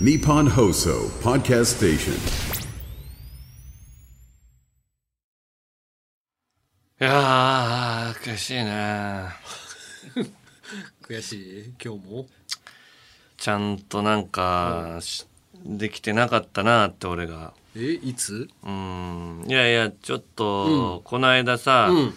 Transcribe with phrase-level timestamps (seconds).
[0.00, 2.12] Nippon Hoso Podcast Station.
[7.00, 9.24] いやー、悔しいね。
[11.02, 11.72] 悔しい？
[11.82, 12.26] 今日も？
[13.38, 15.26] ちゃんとなんか、し
[15.64, 17.54] できてなかったなって俺が。
[17.74, 18.48] えいつ？
[18.64, 19.44] うん。
[19.46, 22.14] いやいや、ちょっと、この間さ、うん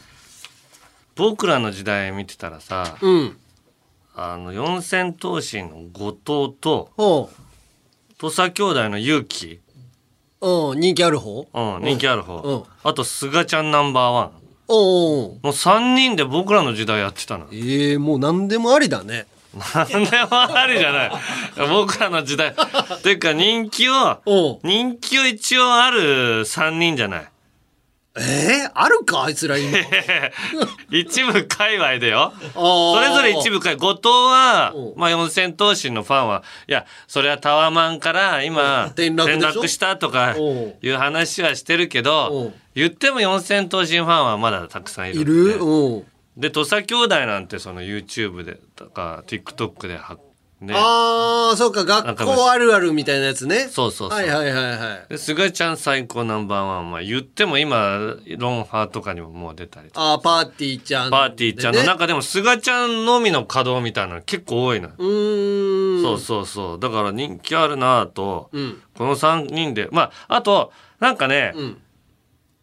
[1.15, 3.37] 僕らの時代見てたらさ、うん
[4.15, 7.29] あの、四千頭身の後藤と、おう
[8.19, 9.61] 土佐兄弟の勇気、
[10.41, 11.47] おう人気ある方？
[11.53, 12.67] うん、人気あるうん方。
[12.83, 14.31] あと、菅ちゃんナンバーワン。
[14.67, 17.47] おうおうもう3人で僕らの時代やってたの。
[17.53, 19.25] ええもう何でもありだね
[19.73, 21.11] なんでもありじゃない。
[21.69, 22.53] 僕らの時代。
[23.03, 27.29] ていうか人気を、おう人気を一応ある3人じゃない。
[28.17, 29.77] えー、あるかあいつら今。
[30.89, 32.33] 一部界隈でよ。
[32.53, 33.75] そそれぞれ一部界。
[33.75, 45.25] 後藤はお、まあ四千頭身のファンは、いや、それはタワマンから今、転落でしたとかおいう話はしてるけおど、言っても四千頭身ファンはまだたくさんいるい。
[45.25, 46.05] る？
[46.35, 50.17] で、土佐兄弟なんてその YouTube でとか TikTok では、
[50.61, 50.73] ね。
[50.75, 53.67] ああそうか学校あるあるみたいなやつね。
[53.69, 54.19] そうそうそう。
[54.19, 55.09] はいはいはいはい。
[55.09, 57.97] で菅ちゃん最高ナンバーワンは言っても今
[58.37, 61.73] ロンハーとかにももう出たりあーパーティーちゃん、パーティーちゃん。
[61.73, 66.01] のね中でも菅ちゃんのみの稼働みたいなの結構多いの、うーん。
[66.01, 66.79] そうそうそう。
[66.79, 68.81] だから人気あるなぁと、うん。
[68.97, 69.87] この3人で。
[69.91, 71.77] まああとなんかね、うん。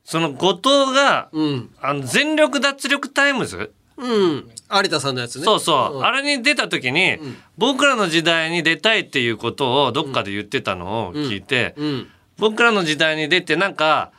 [0.05, 1.71] その後藤が、うん。
[1.81, 4.51] あの全力脱力タイムズ、うん。
[4.71, 5.45] 有田さんのやつね。
[5.45, 6.05] そうそう、ん。
[6.05, 7.19] あれに出た時に、
[7.57, 12.09] 僕らの時代に出たいっていうことをどっかで言ってたのを聞いて、うん。
[12.39, 14.13] 僕らの時代に出てなんか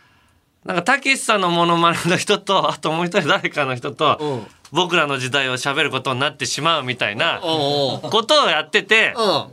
[0.66, 4.48] なんかたけしさんのモノマネの人と あともう一人誰かの人と、うん。
[4.72, 9.46] 僕らの時代を喋ることになってしまうみたいなことをやってて、うん。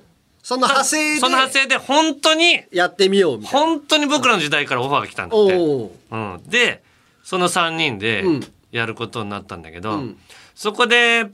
[0.43, 3.67] その派生でその派生で本当にやってみようみたいな。
[3.67, 5.55] 本当に僕らの時代からオファーが来たんだって。
[5.57, 6.17] おうう。
[6.17, 6.83] ん、で
[7.23, 10.19] その3人でうんやることになったんだけど、うん。
[10.55, 11.31] そこで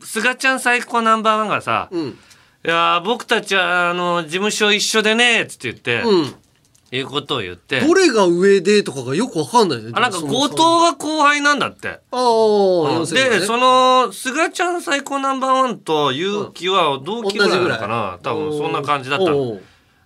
[0.00, 2.08] 菅ちゃん最高ナンバーワンがさ「うん。
[2.08, 2.14] い
[2.64, 6.34] やー僕たちはあの事務所一緒でね」っつって言って、うん。
[6.94, 7.80] いうことを言って。
[7.80, 9.92] どれが上でとかがよくわかんないね。
[9.94, 11.88] あなんか後藤が後輩なんだって。
[11.88, 13.46] ああ、4000で、ね。
[13.46, 19.32] その、菅ちゃん最高ナンバーワンと結城は同期ぐらいなのかな、多分そんな感じだった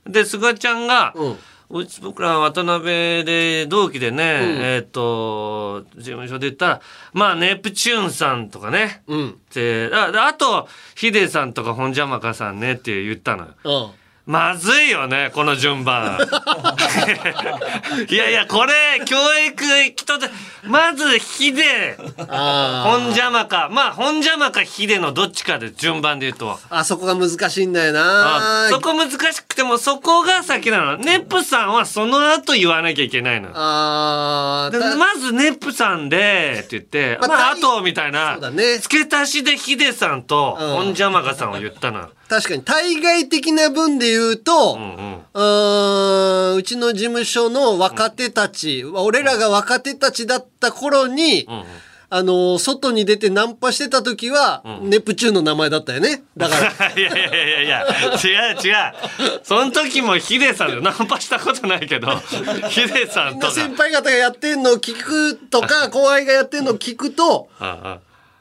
[0.08, 1.36] で、菅ちゃんが、うん
[1.68, 6.80] うち僕ら渡辺で同期でね、えっ、と、事務所で言ったら、
[7.12, 9.28] まあ、ネプチューンさんとかね、うん。
[9.30, 13.54] って、ああと、ヒデさんとか本邪魔かさんねって言ったのよ。
[13.64, 16.18] うんまずいよね、この順番。
[18.10, 19.16] いやいや、これ、教
[19.46, 19.64] 育
[19.94, 20.28] 人で、
[20.64, 21.96] まずヒデ、
[22.28, 23.68] あ本邪魔か。
[23.70, 26.58] まあ、本邪魔かヒデのどっちかで順番で言うと。
[26.70, 30.96] あそこが難しいんだよなあそこ難しくても、そこが先なの。
[30.96, 33.50] ネップさんはその後言わなきゃいけないの。
[33.50, 42.08] であまずネップさんで、って言って、まあまあ、あ大と、みたいなね、付け足しでヒデさんと、うん本邪魔かさんを言ったの。
[42.28, 45.14] 確かに対外的な分で言うと、うんうん。
[45.34, 51.64] うーんうちの事務所の若手たち、俺らが若手たちだった頃に、んうん
[52.08, 59.40] あの外に出てナンパしてた時は、ネプチューンの名前だったよねだから いやいやいやいや、違う違う。
[59.42, 62.08] その時もヒデさんでナンパしたことないけど、
[62.70, 63.52] ヒデさんとか。
[63.52, 67.48] 先輩方がやってんのを聞くとか 後輩がやってんのを聞くと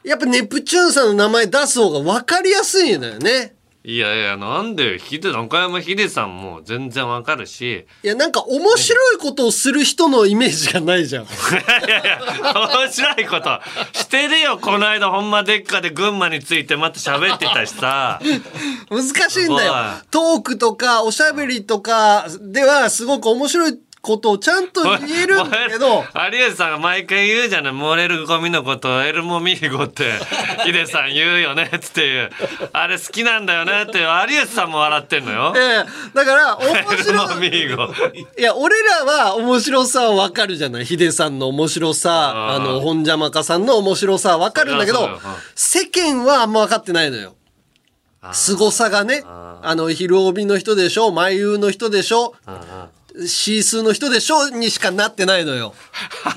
[0.04, 3.55] やっぱネプチューンさんの名前出す方が分かりやすいんだよね。
[3.88, 11.22] いやいや、なんで、ヒデ、中山ヒデさんも全然わかるし、いやなんか面白いことをする人のイメージがないじゃん。
[11.22, 11.26] い
[11.88, 12.20] やいや、
[12.52, 13.60] 面白いこと
[13.92, 18.20] してるよ、この間、ほんまでっかで群馬についてまた喋ってたしさ。
[18.90, 20.06] 難しいんだよす。
[20.10, 30.12] トークとかおしゃべりとかではすごく面白いことをちゃんと言えるんだけど、 有吉さんが毎回言うじゃない漏れるゴミのことをエルモミーゴって
[30.64, 32.30] ヒデさん言うよねっつっていう。
[32.72, 35.52] あれ好きなんだよねって有吉さんも笑ってんのよ。
[35.56, 35.84] ええ
[36.14, 36.66] だから面
[37.02, 37.44] 白
[38.14, 38.26] い。
[38.38, 40.84] いや、俺らは面白さはわかるじゃない？
[40.84, 45.18] ヒデさんの面白さ、あの、本邪魔かさんの面白さはわかるんだけど
[45.54, 47.34] 世間はあんま分かってないのよ。
[48.32, 49.24] 凄さがね。
[49.62, 52.34] あの、昼帯の人でしょ、眉優の人でしょ、
[53.26, 55.74] シースーの人でしょにしかなってないのよ。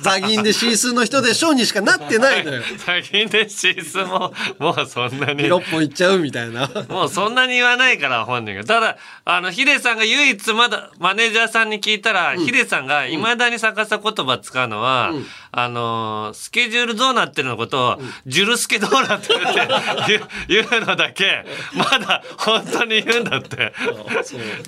[0.01, 2.63] ザギンでシースーの人でしょにしかなってないのよ。
[2.77, 6.69] 最近でシースももうそんなに6本いっちゃうみたいな。
[6.87, 15.11] もうそんなに言わないから本人がただあのヒデさんが唯一まだマネージャーさんに聞いたら、ヒデさんがいまだに逆さ言葉使うのは、
[15.51, 17.97] あのースケジュールどうなってるのことを、
[18.27, 19.59] ジュルスケどうなってるって
[20.47, 23.73] 言う言うのだけ、まだ本当に言うんだって。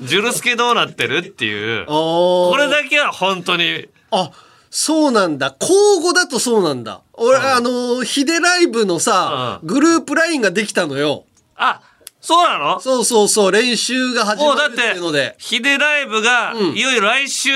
[0.02, 1.86] ジュルスケどうなってるっていう。
[1.86, 4.32] ここれだけは本当に、あ
[4.72, 5.56] そうなんだ。
[5.60, 7.02] 交互だとそうなんだ。
[7.14, 11.26] 俺、あのヒデライブのさ、うグループラインができたのよ。
[11.58, 11.82] あ、
[12.22, 12.80] そうなの？
[12.80, 15.32] そうそうそう練習が始まるっていうので。
[15.32, 16.76] て、ヒデライブが、うん。
[16.76, 17.50] いよいよ来週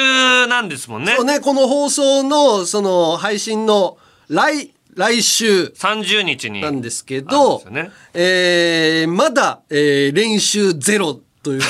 [0.47, 1.13] なんですもんね。
[1.15, 1.21] そ。
[1.21, 3.97] うねこの放送のその配信の
[4.27, 5.65] 来来週。
[5.77, 6.61] 30日に。
[6.61, 7.91] なんですけど、ね。
[8.13, 11.61] えーまだ、えー練習ゼロという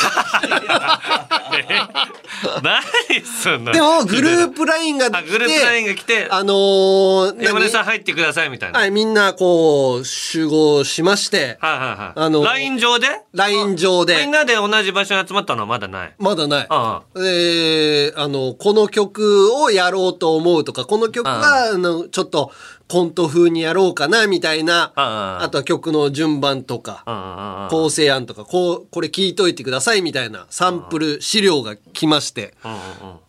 [2.63, 2.81] 何
[3.25, 8.79] すんのでもグループラインができてあグループラインが来て、あのー山根さん何入ってくださいみたいな。
[8.79, 12.19] はい、みんなこう集合しましてはいはいはい。
[12.25, 16.13] あの LINE 上で？LINE 上でみんなで同じ場所に集まったのはまだない？
[16.17, 16.67] まだない。
[16.69, 22.51] あえーあの、この曲をやろうと思うとか、この曲は、あの、ちょっと
[22.87, 27.67] コント風にやろうかな、みたいな、あとは曲の順番とか。
[27.71, 32.53] 構成案とか、こう、これ聞いといてください、みたいなサンプル、資料が来まして。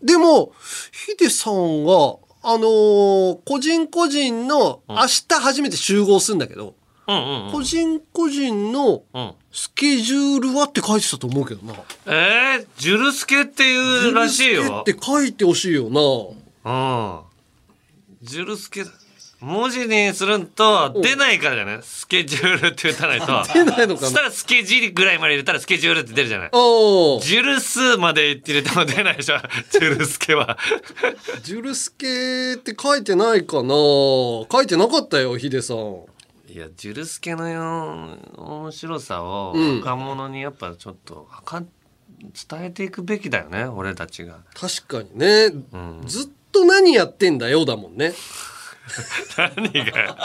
[0.03, 0.51] でも、
[1.07, 6.75] ヒデさんが、あのー個人個人の、明日初めて集合するんだけど、
[7.07, 7.51] うんうんうん。
[7.51, 11.73] 個人個人のうんスケジュールはって書いてたと思うけどな。
[12.05, 14.81] えー、ジュルスケっていうらしいよ。
[14.81, 16.71] って書いてほしいよな。
[16.71, 17.19] うん。
[18.21, 18.83] ジュルスケ、
[19.39, 21.79] 文字にすると出ないからじゃない？
[21.83, 23.27] スケジュールって言ったないと。
[23.53, 24.07] 出ないのかな？
[24.07, 26.49] そしたらスケジールぐらいまで入れたらスケジュールって出るじゃない？
[26.53, 29.37] おージュルスまで入れても出ないでしょ？
[29.71, 30.57] ジュルスケは。
[31.43, 35.77] ジュルスケって書いてないかな書いてなかったよ、ヒデさん。
[36.49, 41.61] いや、ジュルスケのよ面白さをうん若者にやっぱちょっとはか
[42.49, 44.37] 伝えていくべきだよね、俺たちが。
[44.55, 48.13] 確かにね、んずっと何やってんだよだもんね。
[49.37, 50.17] 何がよ。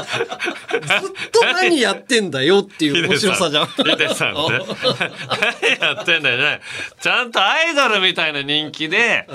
[0.70, 3.66] ずっと何やってんだよっていう面白さじゃん。
[3.66, 4.52] ヒデさんって。
[5.80, 6.60] 何やってんだよね。
[7.00, 9.26] ちゃんとアイドルみたいな人気で、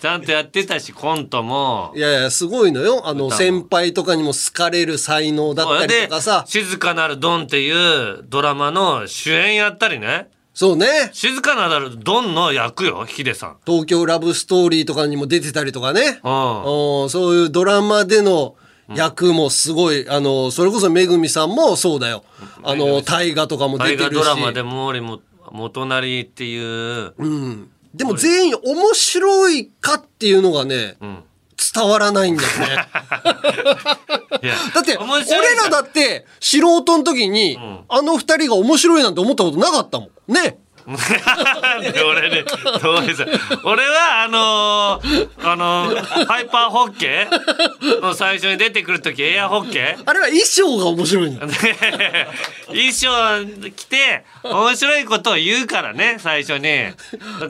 [0.00, 2.00] ちゃんとやってたし、コントもい。
[2.00, 3.02] やいや、すごいのよ。
[3.06, 6.44] あの、先輩とかにも好かれる才能だったりでとかさ。
[6.46, 10.28] 静かなるドンっていうドラマの主演やったりね。
[10.56, 11.10] そうね。
[11.12, 13.56] 静かなるドンの役よ、ヒデさん。
[13.66, 16.18] 東京ラブストーリーとかにも出てたりとかね。
[16.24, 17.02] うん。
[17.02, 18.56] うんそういうドラマでの
[18.94, 22.24] 役もすごい、あの、それこそめぐみさんもそうだよ。
[22.62, 24.22] あの、大河とかも出大てるし。
[24.22, 27.70] 河ドラマで毛利も元成っていう、うん。
[27.94, 31.24] でも全員面白いかっていうのがね、ん
[31.74, 32.66] 伝わらないんだよね。
[34.74, 40.32] だって、俺らだって素人の時に、あの二人が面白いなんて思ったことなかったもん。
[40.32, 40.58] ね。
[42.06, 42.44] 俺に
[42.80, 43.32] 同意する
[43.64, 50.02] 俺はあのーあのーハイパーホッケーの最初に出てくる時エアホッケー。
[50.06, 51.46] あれは衣装が面白いんだ
[52.68, 53.44] 衣装
[53.74, 56.66] 着て面白いことを言うからね最初に。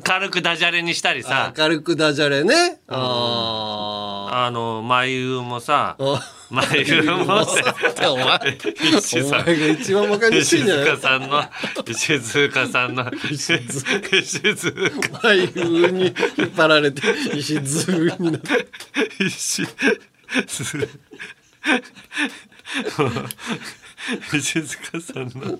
[0.03, 1.53] 軽くダジャレにしたりさ。
[1.57, 2.79] 明るくダジャレね。
[2.89, 6.67] ああの眉もさーあ。
[6.67, 7.47] 眉もっ
[7.95, 8.59] てお前、
[8.99, 11.45] 石さんお前が一番バカにして石んじゃない塚さんの。
[11.89, 13.11] 石塚さんの。
[13.31, 13.91] 石塚
[15.23, 15.47] 眉
[15.91, 17.03] に引っ張られて
[17.37, 18.69] 石ずになって。
[19.21, 19.67] 石
[24.37, 25.59] 石塚さんの。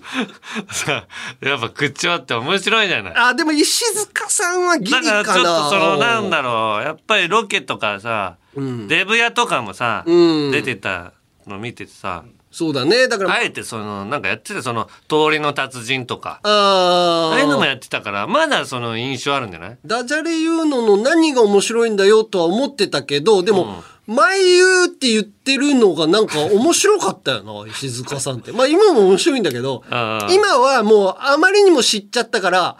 [0.71, 1.05] さ
[1.41, 3.13] やっぱ口調って面白いじゃない。
[3.15, 5.23] あ、でも石塚さんはギリだかな。
[5.23, 6.83] からちょっとそのなんだろう。
[6.83, 10.13] やっぱりロケとかさ、デブ屋とかもさ、う
[10.49, 10.51] ん。
[10.51, 11.13] 出てた
[11.45, 13.07] の見ててさそうだね。
[13.07, 16.39] だから、あえてそのなんかやってたその通りの達人とか。
[16.43, 17.33] あー。
[17.33, 19.77] ああいうのもやってたからまだその印象あるんじゃない？
[19.85, 28.53] ダジャレ言うのの何が面白いんだよとは思ってたけど、でも、前言うって言ってるのがなんか面白かったよな、 石塚さんって。
[28.53, 32.77] まあ今も面白いんだけど、今はもうあまりにも知っちゃったから、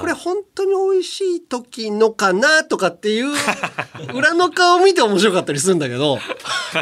[0.00, 3.34] これ本当に美味しい時のかなとかっていう
[4.14, 6.18] 裏の顔見て面白かったりするんだけど、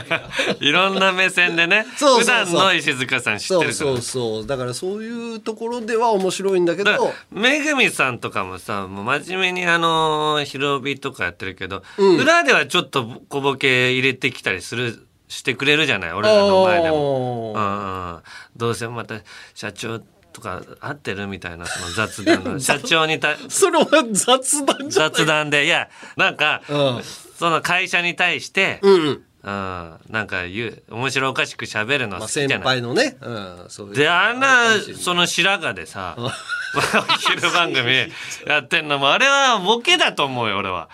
[0.61, 1.87] いろんな目線でね。
[1.97, 3.73] そう普段の石塚さん知ってるから。
[3.73, 4.47] そうそうそう。
[4.47, 12.19] だからそういうところでは面白いんだけど、めぐみさんとかもさもう真面目にあのーひろびとかやってるけど、うん。
[12.19, 16.13] 裏ではちょっと小ボケ入れてきたりするしてくれるじゃない？
[16.13, 18.21] 俺らの前でも。
[18.57, 19.17] どうせまた
[19.55, 20.01] 社長
[20.35, 25.65] とか合ってるみたいなその雑談の 社長にたそれは雑談じゃ雑談で。
[25.65, 27.03] いやなんか、うん。
[27.39, 29.25] その会社に対して、うんうん。
[29.45, 33.95] うん、なんか言う面白おかしく喋るのまあ、好きじゃない、先輩のね、うん、そういう。
[33.95, 36.31] であんなその白髪でさ お
[37.19, 38.11] 昼番組
[38.47, 40.89] やってんのもあれはボケだと思うよ俺は。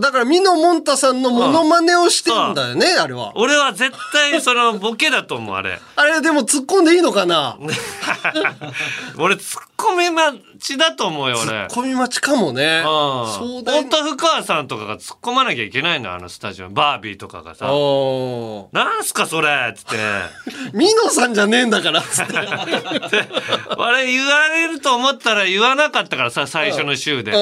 [0.00, 3.32] だから、ミノモンタさんのモノマネをしてるんだよね、あれは。
[3.36, 5.78] 俺は絶対そのボケだと思うあれ。
[5.96, 7.56] あれ、 でも突っ込んでいいのかな？
[9.18, 11.50] 俺ツッコミ待ちだと思うよ俺。
[11.52, 12.78] 突っ込み待ちかもね。
[12.78, 12.84] うん。
[12.84, 16.70] そうだ本当は深川さんとかが突っ込まなきゃいけないのあのスタジオ。
[16.70, 17.72] バービーとかがさ。
[17.72, 19.96] お「なんすかそれ」っつって。
[20.72, 22.38] ミノさんじゃねえんだから、つって。
[22.38, 27.32] あれ言われると思ったら言わなかったからさ最初の週で。
[27.32, 27.38] うん。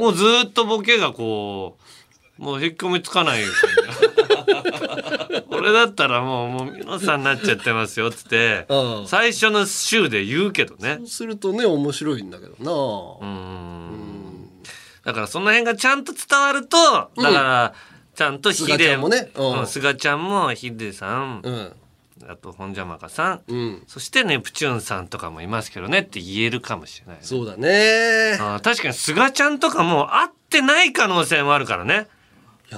[0.00, 1.71] もうずーっとボケがこう
[2.42, 3.46] もう引っ込みつかないよ。
[5.50, 8.66] 俺だったらもうもう皆さんになっちゃってますよっつって。
[8.68, 9.06] うん。
[9.06, 10.96] 最初の週で言うけどね。
[10.98, 13.26] そうするとね、面白いんだけどな。
[15.04, 16.76] だからその辺がちゃんと伝わると
[17.16, 17.74] だから
[18.16, 19.30] ちゃんとヒデもね。
[19.36, 19.60] うん。
[19.60, 21.42] うん菅ちゃんもヒデさん。
[21.44, 21.72] うん。
[22.28, 23.40] あと本邪魔かさん。
[23.46, 23.82] うん。
[23.86, 27.22] そしてネプチューンさんとかもいますけどねって言えるかもしれないね。
[27.22, 28.36] そうだね。
[28.40, 32.08] あー確かに菅ちゃんとかも会ってない可能性もあるからね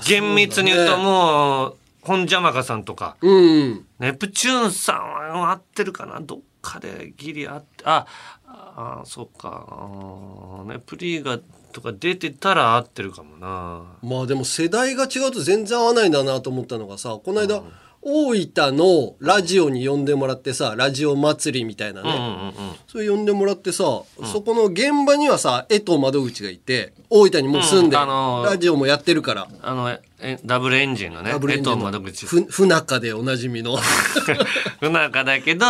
[0.06, 3.16] 厳密に言うともう本邪魔かさんとか。
[3.20, 3.40] う
[3.72, 3.86] ん。
[3.98, 6.20] ネプチューンさんは会ってるかな？
[6.20, 7.84] どっかでギリ会って。
[7.84, 8.06] あ
[8.46, 10.64] あそうか。
[10.66, 11.38] ネプリーガ
[11.72, 13.82] とか出てたら会ってるかもな。
[14.02, 17.62] まあでも世代が違うと全然合わないんだなと思ったのがさこの間、
[18.06, 28.02] 大分のラジオに呼んでもらってさラジオ祭りみたいなね、うんうんうんそれ呼んでもらってさ、そこの現場にはさ江藤窓口がいて大分にもう住んで、うん。
[28.02, 29.48] あのーラジオもやってるから。
[29.62, 32.24] あのえダブルエンジンのね江藤窓口。
[32.26, 33.76] ふ不仲でおなじみの。
[34.78, 35.66] 不仲だけど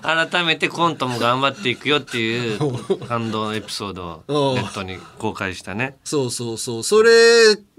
[0.00, 2.58] 改めてコントも頑張っていくよっていう
[3.06, 5.96] 感動のエピソードをネットに公開したね。
[6.04, 6.82] そうそうそう。
[6.82, 7.10] それ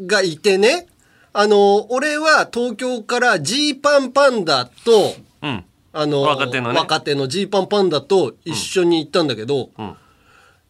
[0.05, 0.85] がいてね
[1.33, 5.65] あの俺は東京からジーパンパンダとうん。
[5.95, 6.79] あの若手のね。
[6.79, 9.97] 若手のジーパンパンダと一緒に行ったんだけど、ん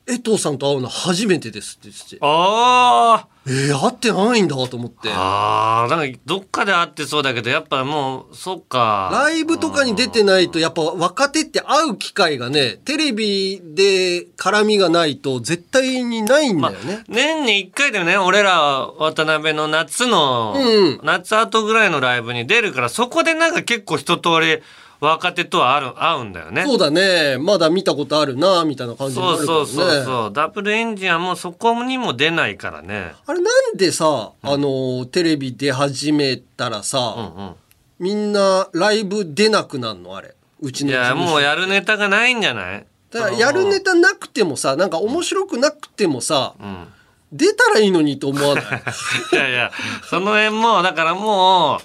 [0.05, 2.17] 江藤さんと会うの初めてですって言ってて。
[2.21, 5.09] あえー、会ってないんだと思って。
[5.11, 9.09] ああなんかどっかで会ってそうだけどやっぱもうそっか。
[9.13, 20.99] ライブとかに出てないとやっぱ若手って会う機会がねテレビで絡みがないと絶対にないんだよね、年に1回でね俺ら渡辺の夏の、うん。
[21.03, 24.61] 夏後ぐらいのライブに出るからそこでなんか結構一通り
[25.03, 26.63] 若手とはある合うんだよね。
[26.65, 27.37] そうだね。
[27.39, 29.65] まだ見たことあるなみたいな感じになそうるからね。
[29.67, 33.13] そうそうそうダブルエンジンはもうそこにも出ないからね。
[33.25, 36.99] あれなんでさ、あのテレビ出始めたらさ、
[37.35, 37.55] うんうん。
[37.99, 40.15] みんなライブ出なくなんの？
[40.15, 40.35] あれ。
[40.61, 41.31] うちいやの事務所。
[41.33, 42.85] もうやるネタがないんじゃない？
[43.11, 46.87] だからやるネタなくてもさなんか面白くなくてもさ、ん。
[47.31, 48.63] 出たらいいのにと思わない？
[49.33, 49.71] いやいや
[50.09, 51.79] その辺もだからもう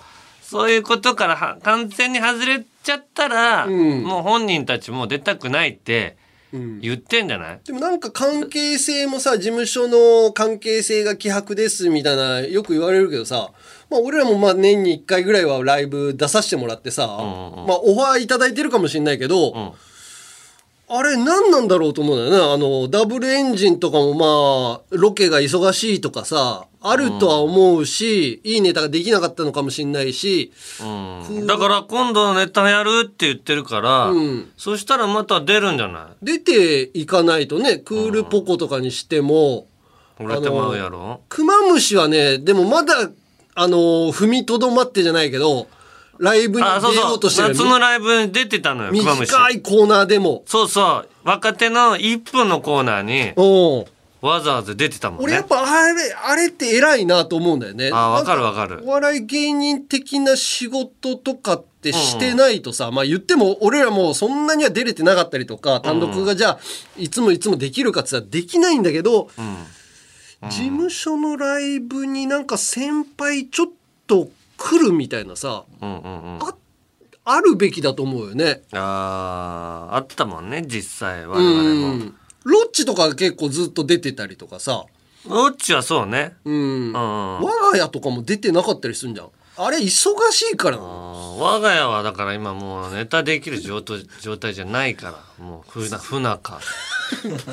[0.44, 4.02] そういうことからは完全に外れちゃったら、ん。
[4.02, 6.16] もう本人たちも出たくないって
[6.52, 13.50] 言ってんじゃない、でもなんか関係性もさ事務所の関係性が希薄ですみたいなよく言われるけどさ
[13.90, 17.18] まあ俺らもまあ年に1回ぐらいはライブ出させてもらってさ、まあ
[17.82, 19.74] オファーいただいてるかもしれないけど、ん
[20.90, 22.54] あれ何なんだろうと思うんだよね。
[22.54, 31.46] あのダブルエンジンとかもまあロケが忙しいとかさあるとは思うし、いいネタができなかったのかもしれないし、うん。
[31.46, 34.50] だから今度ネタやるって言ってるから、うん。
[34.56, 36.24] そしたらまた出るんじゃない？
[36.24, 39.66] 出ていかないとねクールポコとかにしても、
[40.18, 41.20] 売れてまうやろ？
[41.28, 43.10] クマムシはねでもまだ
[43.54, 43.78] あの
[44.12, 45.66] 踏みとどまってじゃないけど
[46.18, 49.32] ライブに出ようとしてる夏のライブに出てたのよクマムシ。
[49.32, 50.42] 短いコーナーでも。
[50.46, 51.08] そうそう。
[51.24, 53.84] 若手の1分のコーナーにう。
[53.84, 55.24] んわざわざ出てたもんね。
[55.26, 57.90] 俺やっぱあれあれって偉いなと思うんだよね。
[57.92, 58.82] あわかるわかる。
[58.84, 66.58] お笑い芸人的な仕事とかってしてないとさ、まあ言っても俺らもそんなには出れてなかったりとか単独がじゃあ
[66.96, 69.30] いつもいつもできるかって言ったらできないんだけど、
[70.42, 73.68] 事務所のライブになんか先輩ちょっ
[74.08, 76.42] と来るみたいなさうんうんうん。
[76.42, 76.54] あ
[77.24, 78.62] あるべきだと思うよね。
[78.72, 81.88] あーあったもんね実際我う々も。
[81.94, 84.84] んロッチとか結構ずっと出てたりとかさ、
[85.28, 86.36] ロッチはそうね。
[86.44, 89.28] うん、うん我が家とかも出てなかったりするんじゃん。
[89.60, 89.88] あれ忙
[90.30, 95.44] しいから我が家はだから今もうネタできる状態状態じゃないから。
[95.44, 96.60] もうふな不仲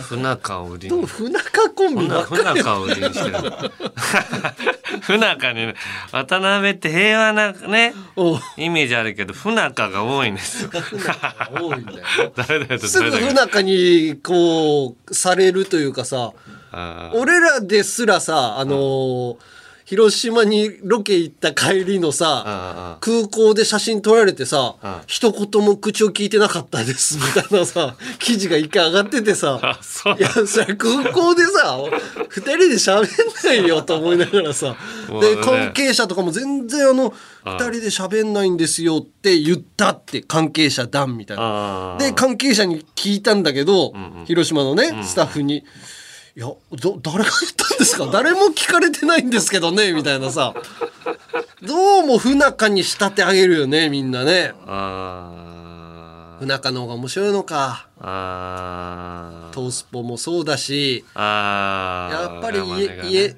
[0.09, 2.57] 不仲を売りに不仲コンビ不な不ばっかり。
[2.59, 3.37] 仲を売りにしてる。
[5.01, 5.73] 不仲に
[6.11, 8.39] 渡辺って平和なねおう。
[8.57, 10.69] イメージあるけど不仲が多いんですよ。
[11.53, 12.03] 多いんだよね。
[12.35, 16.31] 誰だとすぐ誰だ不仲にこうされるというかさ
[17.13, 19.35] 俺らですらさあのー
[19.85, 24.75] 広島にロケ行った帰りのさ、空港で写真撮られてさ、
[25.05, 29.59] 一言も口を聞いてなかったですみたいなさ、 記事が一回上がっててさ。
[30.17, 31.77] いや、それ空港でさ、
[32.29, 33.07] 二人で喋ん
[33.43, 34.75] ないよと思いながらさ、
[35.21, 37.13] で、関係者とかも全然あの、
[37.45, 41.95] 二人で喋んないんですよって言ったって、関係者団みたいな。
[41.99, 43.93] で、関係者に聞いたんだけど、
[44.25, 45.63] 広島のね、スタッフに、
[46.35, 48.07] いや、ど、誰が言ったんですか？
[48.11, 50.53] 誰も聞かれてないんですけどね、みたいなさ。
[51.61, 54.53] どうも不仲に仕立て上げるよね、みんなね。
[54.67, 57.87] あ不仲の方が面白いのか。
[57.99, 63.35] ーあートースポもそうだし、やっぱり家、家、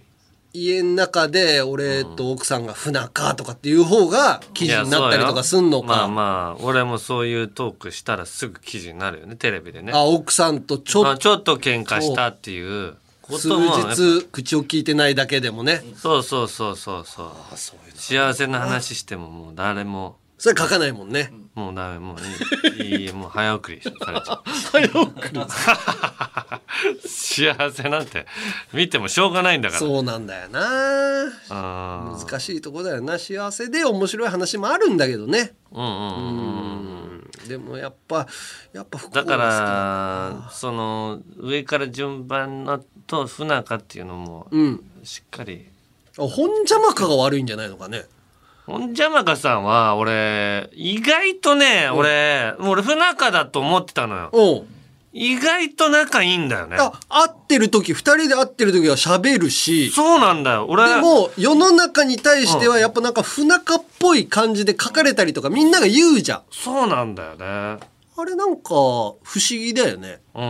[0.64, 6.08] 家の中で俺と奥さんが不仲とかっていう方が記事になったりとかすんのまあか。
[6.08, 15.84] まあ俺もそういうトークしたらすぐ記事になるよねテレビでねあ、奥さんとちょっあちょっと喧嘩したっていうこと数もやっぱ日口を聞いてないだけでもね。
[15.96, 17.32] そうそうそうそうそう
[17.96, 21.34] 幸せな話してももう誰もそれ書かないもんね。
[21.56, 25.40] もうダメもういいいいもう早送りされちゃう 早送り。
[27.06, 28.26] 幸せなんて
[28.74, 31.32] 見てもしょうがないんだからそうなんだよな。
[31.50, 33.20] 難しいとこだよな。
[33.20, 35.54] 幸せで面白い話もあるんだけどね。
[35.72, 37.48] うんうんうんうんうん。
[37.48, 38.28] でもやっぱ、
[38.74, 44.48] やっぱだかがらその上から順番のと不仲っていうのも。
[45.04, 45.68] しっかり
[46.18, 48.06] 本邪魔かが悪いんじゃないのかね。
[48.66, 54.77] ほんじゃまかさんは俺意外とね俺もう俺不仲だと思ってたのようん。
[55.18, 66.42] 意外と仲いいんだよねあ、会ってる時、二人で会ってる時は喋るし、そうなんだよ俺でも世の中に対してはやっぱなんか不仲っぽい感じで書かれたりとかみんなが言うじゃん。
[66.52, 67.80] そうなんだよね
[68.20, 69.16] あれなんか不思
[69.50, 70.22] 議だよね。
[70.36, 70.46] うんあ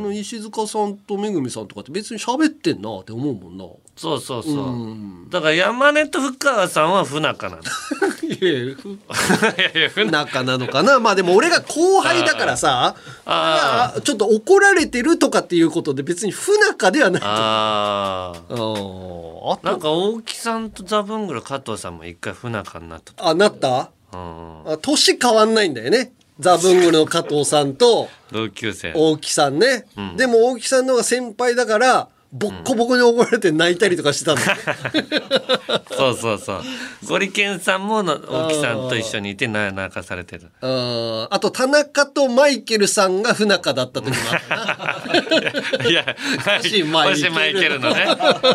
[0.00, 3.64] の石塚さんとめぐみさんとかって別に喋ってんなって思うもんな。
[3.96, 4.58] そうそうそう、う
[4.94, 5.30] ん。
[5.30, 7.62] だから山根と深川さんは不仲なの
[8.26, 8.74] いやいや、
[9.94, 10.98] 不仲仲なのかな？
[10.98, 17.22] まあでも俺が後輩だからさ、ああちょっと怒られてるとかっていうことで別に不仲ではない。
[17.24, 23.28] ああなんか大木さんとザブングル加藤さんも一回不仲になったと。
[23.28, 23.90] あ、なった？
[24.12, 24.72] うん。
[24.72, 26.12] あ年変わんないんだよね。
[26.40, 28.08] ザ・ブングルの加藤さんと。
[28.32, 29.86] 同級生大木さんね。
[30.16, 34.40] でも大木さんの方が先輩だから、ボッコボコに怒られて泣いたりとかしてたの。
[35.96, 36.62] そうそうそう。
[37.06, 40.50] ゴリケンさんもの大木さんと一緒にいてな泣かされてる。
[40.60, 41.28] うん。
[41.30, 45.82] あと田中とマイケルさんが不仲だった時もあった。
[45.84, 45.86] な。
[45.88, 46.16] いや
[46.60, 47.30] 星マイケル。
[47.30, 48.04] 星マイケルのね。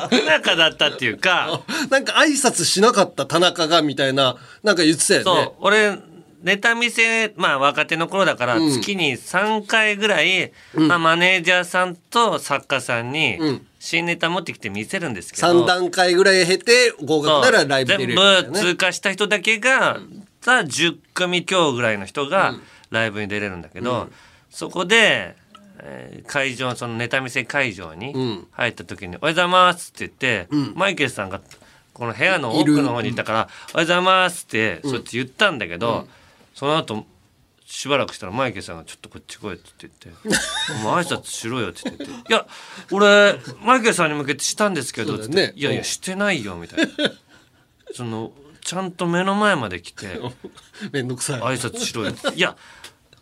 [0.10, 1.62] 不仲だったっていうか。
[1.90, 5.36] なんか挨拶しなかった田中がみたいな、なんか言ってたよそう。
[5.38, 5.52] ね。
[5.62, 6.00] 俺
[6.42, 13.66] ネタ見せまあ若手の頃だから月に3回ぐらい、まあ、マネージャーさんと作家さんにん。
[13.80, 18.44] 新ネタ持ってきて見せるんですけど、3段階ぐらい経て合格ならライブ出れるみたいなね。
[18.44, 20.02] 全部通過した人だけが、
[20.42, 22.56] さあ10組強ぐらいの人が
[22.90, 24.10] ライブに出れるんだけど、
[24.50, 25.38] そこで、
[25.82, 28.48] えー会場そのネタ見せ会場にん。
[28.52, 31.40] 入った時に「おはようございます」って言って、マイケルさんが
[31.94, 36.06] この部屋の奥の方にいたから「おはようございます」ってそっち言ったんだけど、
[36.60, 37.06] その後
[37.66, 40.10] しばらくしたらマイケルさんが「ちょっとこっち来い」って言って
[40.84, 42.46] 「お前挨拶しろよ」って言って「いや
[42.92, 45.54] 俺マイケルさんに向けてしたんですけど」って。
[45.56, 47.12] いやいやしてないよ」みたいな。
[47.94, 50.20] そのちゃんと目の前まで来て
[50.92, 51.40] めんどくさい。
[51.40, 52.58] 挨拶しろよいや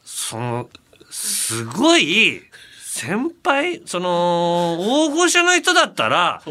[0.04, 0.68] その
[1.12, 2.42] すごい
[2.82, 6.42] 先輩その大御所の人だったら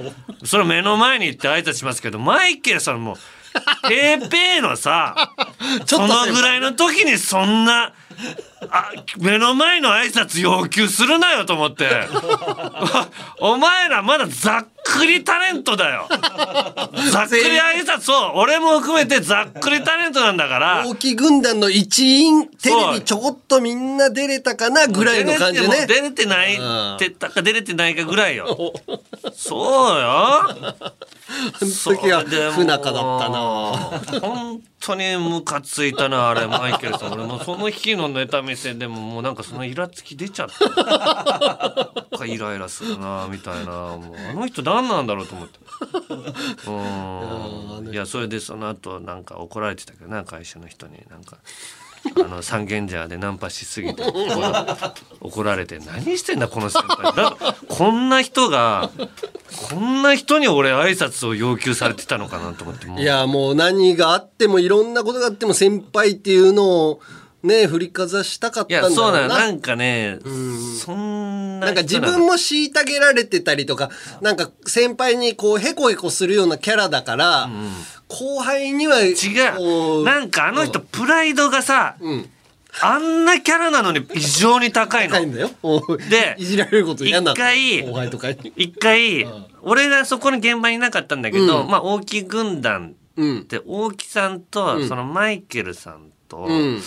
[0.45, 3.19] それ目の前に行って挨拶しますけどマイケルさんも
[3.89, 5.33] ペーペーのさ
[5.87, 7.93] そのぐらいの時にそんな
[8.71, 11.89] あ目の前の挨拶要求するなよと思って。
[13.41, 16.09] お前らまだざっくりタレントだよ。
[16.09, 20.85] ざっくり挨拶そう俺も含めてざっくりタレントなんだから。
[20.87, 25.87] 大木軍団の一員、テレビちょこっとみんな出れたかなぐらいの感じでね。
[25.87, 26.95] 出れてないうん。
[26.97, 28.73] って言ったか出れてないかぐらいよ。
[29.35, 30.77] そうよ。
[31.29, 34.21] あの時は不仲だったな。
[34.21, 37.13] 本当にムカついたなあれマイケルさん。
[37.13, 43.73] 俺もうその日のネタ見せでももうなんかそのイラつき出ちゃったイライラするなみたいな。
[43.73, 45.59] もうあの人何なんだろうと思って。
[47.85, 47.93] うん。
[47.93, 51.03] いやそれでその後なんか怒られてたけどな会社の人に。
[51.11, 51.39] なんか。
[52.15, 54.03] あの三軒茶屋でナンパしすぎて
[55.21, 57.13] 怒られて何してんだこの先輩。
[57.17, 57.37] だ
[57.69, 58.93] こんな人が
[59.71, 62.87] こんな人に俺挨拶を要求されてたのかなと思って。
[62.87, 63.01] もう。
[63.01, 67.01] いや、もう何があってもいろんなことがあっても先輩っていうのを、
[67.47, 68.97] ね振りかざしたかったんだろうな。
[68.97, 69.29] そうだよ。
[69.29, 70.19] なんかね
[70.85, 77.49] そんななんか自分もも虐げられてたりとか、なんか先輩にこうヘコヘコするようなキャラだから、
[78.09, 79.15] 後輩には違
[79.57, 82.29] こうなんかあの人プライドがさ、ん。
[82.83, 85.15] あんなキャラなのに異常に高いの。
[85.15, 85.51] 高いんだよ。
[86.11, 87.33] でいじられること嫌なの。
[87.33, 88.53] 一回後輩とかに。
[88.55, 89.27] 一回、
[89.63, 93.49] 俺がそこの現場にいなかったんだけど、まあ大木軍団うん。
[93.49, 96.83] で大木さんと、そのマイケルさんと、うん。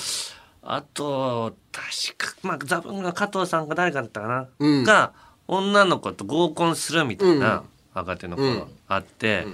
[0.71, 4.83] あと確かまあザブンが加藤さんが誰かだったかな、うん。
[4.83, 5.13] が
[5.47, 7.63] 女の子と合コンするみたいな、
[7.95, 8.63] 若手の頃、うん。
[8.87, 9.47] あって、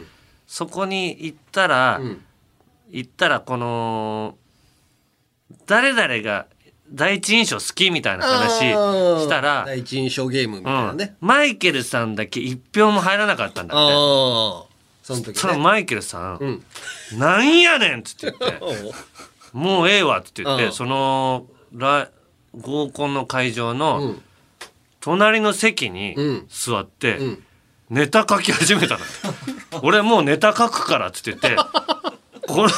[0.46, 2.22] そこに行ったら、ん。
[2.90, 4.38] 行ったらこの
[5.66, 6.48] 誰々が
[6.92, 10.98] 第一印象好きみたいな話したら、第一印象ゲームみたいなうん。
[10.98, 11.16] ね。
[11.22, 13.94] マイケルさんだけ一票も入らなかったんだって。
[13.94, 15.34] その時ね。
[15.36, 16.64] そのマイケルさん、ん。
[17.18, 18.94] なんやねんっつって言って。
[19.56, 22.10] もうええわって言って、うんそのら
[22.54, 24.22] 合コンの会場のうん
[25.00, 27.44] 隣の席にうん座って、ん
[27.90, 29.00] ネタ書き始めたの。
[29.82, 31.56] 俺もうネタ書くからって言って。
[32.48, 32.72] これ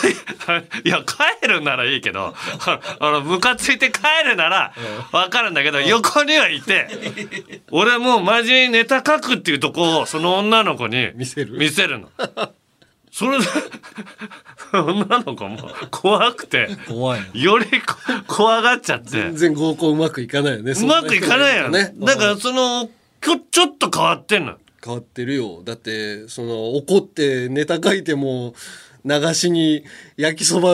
[0.85, 2.33] いや帰るならいいけど
[2.65, 4.73] ああのムカついて帰るなら
[5.11, 6.87] 分かるんだけど横にはいて
[7.69, 12.09] 俺もう真面目にネタ書くっていうとこをその女の子に見せる見せるの。
[13.11, 13.45] それで
[14.73, 15.57] 女の子も
[15.91, 17.27] 怖くて怖いな。
[17.33, 17.95] よりこ
[18.27, 20.71] 怖がっちゃって全然合コンうまくいかないよね。
[20.71, 21.93] うまくいかないよねね。
[21.99, 22.89] だからその
[23.21, 24.55] きょちょっと変わってんの。
[24.83, 28.53] 変わってるよだってその怒ってネタ書いても
[29.03, 29.83] 流しに
[30.17, 30.73] 焼きそば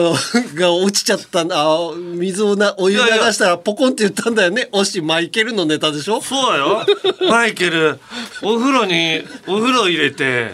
[0.54, 6.20] が落ちちゃったあ水をなお湯流したらポコンって言ったんだよねおしマイケルのネタでしょ？
[6.20, 6.84] そうよ。
[7.28, 7.98] マイケル、
[8.42, 10.50] お風呂に、お風呂入れて、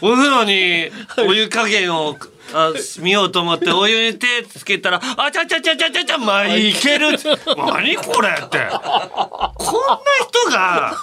[0.00, 0.90] お風呂に
[1.26, 2.16] お湯加減を、
[2.52, 8.68] あ見ようと思ってお湯に手つけたら、あちゃちゃちゃちゃちゃちゃ、マイケルって、何これって。
[8.68, 10.96] こんな人が、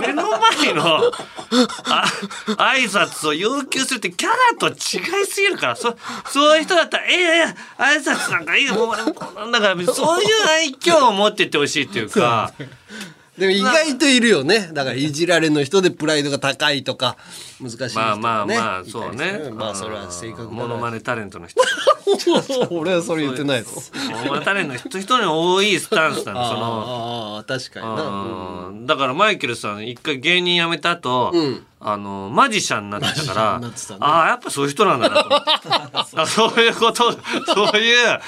[0.00, 1.12] 目の前の、
[1.86, 2.04] あ、
[2.56, 4.76] 挨拶を要求するってキャラと違い
[5.26, 12.52] すぎるから、そ、そういう人だったら、ええいや挨拶なんかいいよ、もう俺もこんなんだから、そういう愛嬌を持っててほしいっていうか、
[13.38, 14.70] でも意外といるよね。
[14.72, 17.16] だからいじられの人でプライドが高いとか
[17.60, 18.56] 難しい人まあがね。
[18.56, 19.32] まあまあいたりそうすね。
[19.32, 21.60] るまあそれは性格モノマネネタレントの人。
[22.70, 23.70] 俺はそれ言ってないぞ。
[24.12, 26.48] モノマネタレントの人人に多いスタンスなの。
[26.48, 28.02] そのああ確かにな。
[28.02, 28.86] うん。
[28.86, 31.66] だからマイケルさん一回芸人辞めた後、ん。
[31.80, 33.74] あのマジシャンになってたからね。
[33.98, 35.28] ああやっぱそういう人なんだなと。
[35.28, 37.18] 思ってあそういうことそ
[37.74, 38.20] ういう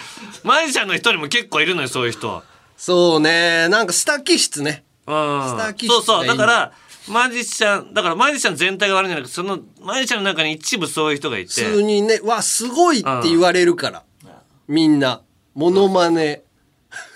[0.42, 2.42] マジシャンの人にも結構いるのよそういう人。
[2.76, 3.68] そうね。
[3.68, 6.26] なんかスタ気質ねー気質そうそう。
[6.26, 6.72] だから
[7.08, 11.48] マジシャンだからマジシャン全体が悪いんじゃなくてそのマジシャンの中に一部そういう人がいて。
[11.48, 14.02] 普通にねわすごいって言われるから。
[14.68, 15.22] みんな。
[15.54, 16.42] モノマネ。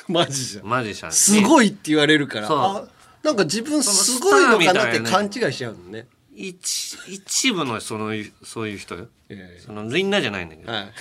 [0.08, 0.66] マジじゃん。
[0.66, 1.10] マジシャン。
[1.10, 2.48] にすごいって言われるから。
[2.50, 2.84] あ
[3.22, 6.06] なんか自分すごいのかなって勘違いしちゃうのね。
[6.34, 8.96] 一一部のそのそういう人？
[8.96, 9.08] よ
[9.64, 10.92] そのみんなじゃないんだけど、はい。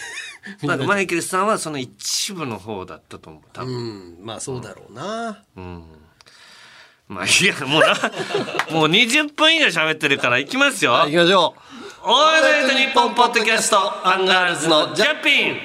[0.67, 4.25] だからマイケルさんはその一部の方だったと思う多う分、ん。
[4.25, 5.43] まあそうだろうな
[7.10, 7.88] まあいやもうな
[8.72, 10.93] もう20分以上喋ってるから行きますよ。
[10.93, 11.56] 行きましょ
[12.06, 15.58] 「オールナイトニッポン」ポッドキャストアンガールズのジャンピン。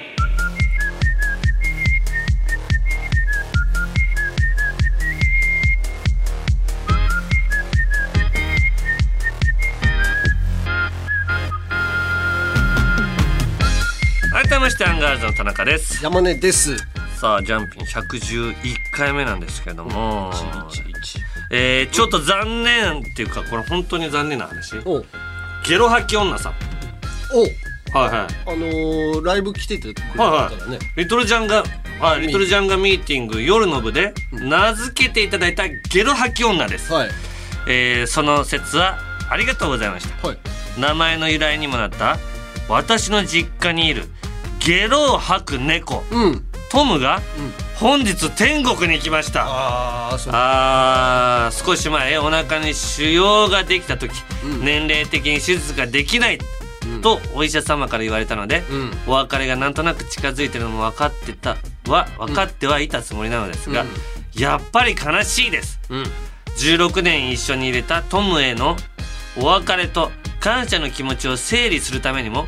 [14.33, 15.99] 改めましてアンガールズの田中です。
[16.01, 16.75] う山根です。
[17.19, 20.31] さあジャンピン111回目なんですけども、
[21.49, 24.75] えー、ちょっと残念っていうかこれ本当に残念な話。
[24.85, 25.05] おう。
[25.67, 26.53] ゲロ吐き女さん。
[27.33, 27.45] おう。
[27.97, 28.27] はいはい。
[28.45, 31.63] あのーライブ来ててくれたからねリトルジャンガ
[31.99, 37.09] はいリトルジャンガミーティング夜の部で名付けていただいたゲロ吐き女です、はい。
[37.67, 38.97] えーその説は
[39.29, 40.27] ありがとうございました。
[40.27, 40.37] はい。
[40.77, 42.17] 名前の由来にもなった
[42.67, 44.03] 私の実家にいる
[44.59, 46.45] ゲロを吐く猫うん。
[46.69, 47.21] トムが
[47.79, 50.15] 本日天国に行きました、あ
[51.47, 54.13] あ少し前お腹に腫瘍ができた時、
[54.61, 56.39] 年齢的に手術ができない、
[57.01, 58.91] とお医者様から言われたので、うん。
[59.07, 61.57] お別れがなんとなく近づいてるのも分かってた
[61.87, 63.85] は分かってはいたつもりなのですが、
[64.33, 65.79] やっぱり悲しいです。
[65.89, 66.03] うん。
[66.57, 68.77] 16年一緒に入れたトムへの
[69.37, 72.47] お別れと感謝の気持ちを整理するためにも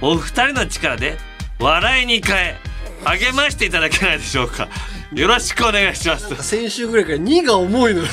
[0.00, 1.18] お二人の力で
[1.58, 2.56] 笑いに変え
[3.04, 4.68] 励ましていただけないでしょうか。
[5.12, 6.34] よろしくお願いします。
[6.42, 8.08] 先週ぐらいから2が重いのよ。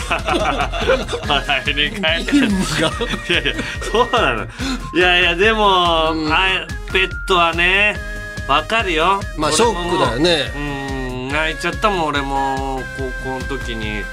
[1.28, 2.92] 笑いに変えて任務が
[3.30, 3.54] いやいや
[3.92, 4.46] そうなの。
[4.46, 7.96] いやいやでも、あペットはね
[8.48, 9.20] わかるよ。
[9.38, 10.52] まあショックだよね。
[10.56, 12.06] うん泣いちゃったもん。
[12.06, 12.82] 俺も
[13.24, 14.04] 高校の時に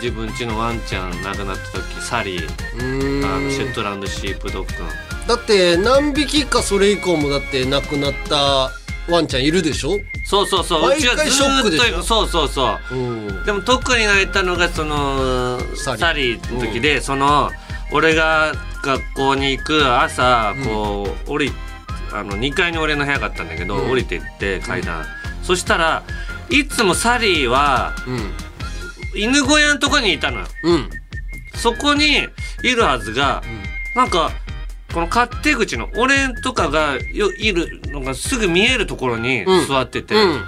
[0.00, 2.46] 自分家のワンちゃん亡くなった時サリー。
[3.26, 4.84] あのシェットランドシープドッグ
[5.26, 8.70] だって何匹かそれ以降もだって亡くなった
[9.08, 9.98] ワンちゃんいるでしょ？
[10.24, 10.80] そうそうそう。
[10.80, 11.26] う毎ちはずっ
[11.78, 12.94] とそうそうそう。
[12.94, 13.44] うん。
[13.44, 17.50] でも特に泣いたのがそのササリーの時で、その
[17.92, 21.52] 俺が学校に行く朝こう、降り
[22.12, 23.90] あの2階に俺の部屋があったんだけど、うん。
[23.90, 25.04] 降りてって階段、
[25.42, 26.02] そしたら
[26.50, 28.32] いつもサリーはうん。
[29.14, 30.46] 犬小屋のとこにいたのよ。
[30.64, 30.90] うん。
[31.54, 32.28] そこに
[32.62, 33.42] いるはずが、
[33.96, 34.30] なんか
[34.92, 39.66] この勝手口の俺とかがよいるのがすぐ見えるところにうん。
[39.66, 40.44] 座ってて、うん。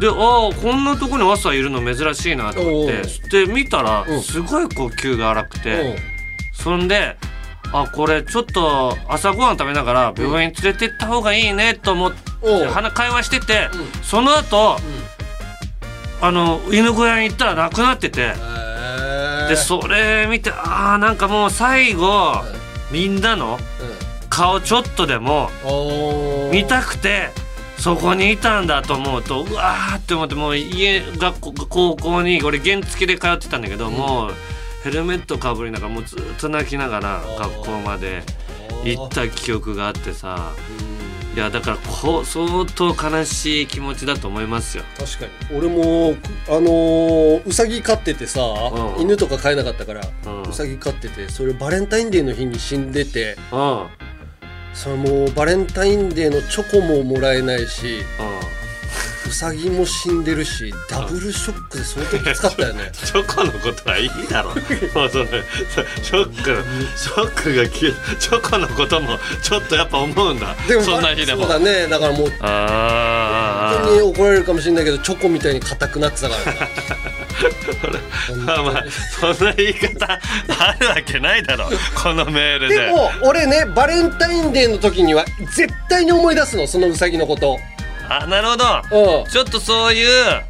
[0.00, 0.14] でああ
[0.54, 2.86] こんなとこに朝いるの珍しいなと思っ
[3.30, 3.46] て。
[3.46, 4.20] で見たらうん。
[4.20, 5.96] すごい呼吸が荒くて。
[6.52, 7.16] そんで
[7.72, 12.18] あこれちょっと朝ごはん食べながら病院連れてった方がいいねと思って
[12.66, 14.02] 話会話しててうん。
[14.02, 14.76] その後
[16.20, 18.32] あの犬小屋に行ったら亡くなってて。
[19.48, 22.34] でそれ見てあーなんかもう最後
[22.90, 23.58] みんなの
[24.28, 25.50] 顔ちょっとでも
[26.52, 27.30] 見たくて
[27.78, 34.32] そこにいたんだと思うとうわーって思ってもう家学校高校に俺原付で通ってたんだけど、もう
[34.82, 38.22] ヘルメットかぶりながらもうずっと泣きながら学校まで
[38.84, 40.52] 行った記憶があってさ
[41.38, 44.82] いやだからこう相当悲しい気持ちだと思いますよ。
[44.98, 45.56] 確かに。
[45.56, 46.16] 俺も
[46.48, 49.02] あのーうさぎ飼っててさ、うん。
[49.02, 50.42] 犬とか飼えなかったから、うん。
[50.42, 53.60] うさぎ飼っててそれバレンタインデーの日に死んでてうん。
[53.60, 53.86] うん
[54.74, 58.00] それもうバレンタインデーのチョコももらえないし
[59.28, 62.90] うさぎも死んでるしダブルショックで相当きつかったよね。
[63.04, 64.60] チョコのことはいいだろもう
[65.10, 65.26] その
[66.02, 66.64] ショック
[66.96, 70.56] ショックが消えチョコのこともちょっとやっぱ思うんだ。
[70.66, 71.42] でもそんな日でも。
[71.42, 71.86] そうだね。
[71.88, 76.68] だからもうあ本当に怒られるかもしれないけどチョコみたいに硬くなってたから
[78.46, 78.84] まあまあ
[79.20, 82.78] そんな言い方あるわけないだろこのメールで。
[82.78, 87.58] でも俺ねバレンタインデーの時には絶対に思い出すのそのうさぎのこと
[88.10, 88.64] あなるほど。
[89.22, 89.28] う。
[89.28, 90.42] んちょっとそういう、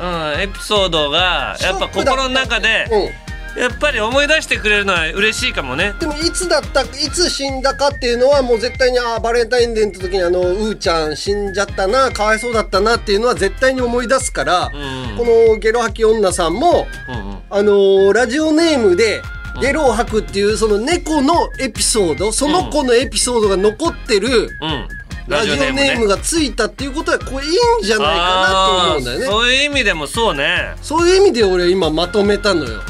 [0.00, 3.26] うん、エピソードがやっぱ心の中でうん。
[3.56, 5.94] やっぱり思い出してくれるのは嬉しいかもね。
[5.98, 14.72] でもいつだったいつ死んだかっていうのはもう絶対にあーバレンタインデーの時にあのうーちゃん死んじゃったなかわいそうだったなっていうのは絶対に思い出すから、ん。
[15.16, 17.38] このゲロ吐き女さんもうんうん。
[17.48, 19.22] あのーラジオネームで
[19.62, 24.88] ゲロを吐くっていうその猫のエピソードその子のエピソードが残ってるうん
[25.28, 29.24] ラジオネームがついたっていうことはこれいいんじゃないかなと思うんだよね。
[29.26, 30.74] そういう意味でもそうね。
[30.82, 32.80] そういう意味で俺今まとめたのよ。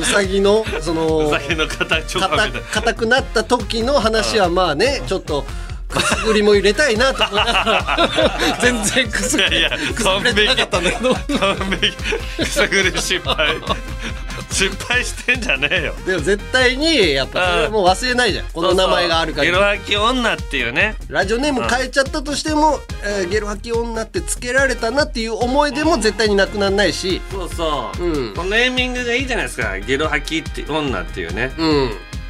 [0.00, 5.44] うさぎのそのうさぎの硬硬くなった時の話はまあねちょっと
[5.88, 7.24] くすぐりも入れたいなと。
[7.24, 11.14] 思いながら全然くすぐりくすぐれてなかったんだけど。
[11.14, 13.54] くさぐり失敗
[14.50, 15.94] 失敗してんじゃねえよ。
[16.06, 18.46] でも絶対にやっぱそれはもう忘れないじゃん。
[18.46, 20.96] この名前があるからゲロ吐き女っていうね。
[21.08, 27.20] ラジオネーム変えちゃったとしても、えーゲロ吐き女ってつけられたなっていう思い出も絶対になくならないし。
[27.30, 28.34] そうそう、うん。
[28.34, 29.78] このネーミングがいいじゃないですか。
[29.78, 31.52] ゲロ吐きって女っていうね。
[31.58, 31.68] うん。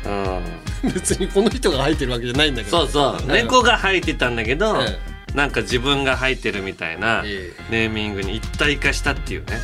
[0.04, 0.42] うん。
[0.94, 2.86] 別にこの人が入ってるわけじゃないんだけど。
[2.86, 3.32] そうそう。
[3.32, 4.98] 猫が吐いてたんだけど、え
[5.34, 7.52] なんか自分が吐いてるみたいなえ。
[7.70, 9.58] ネーミングに一体化したっていうね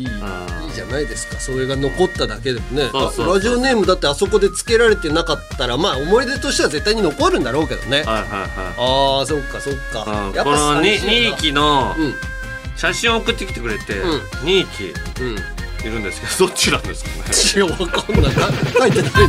[0.00, 1.38] いいいいんじゃないですか。
[1.40, 2.90] それが残っただけでもね。
[2.92, 7.98] ラジオネームだってあそこでつけられてなかったらまあ思い出としては絶対に残るんだろうけどね。
[7.98, 8.48] はいはいはい。
[9.18, 10.34] ああそっかそっか、うん。
[10.34, 12.14] やっぱこのに2寂しいよな匹のうん。
[12.76, 14.20] 写真を送ってきてくれて、うん。
[14.44, 15.36] 2匹うん。
[15.80, 17.10] いるんですけどどっちなんですか
[17.56, 17.70] ね？
[17.70, 18.32] わかんない。
[18.32, 19.12] か書いてない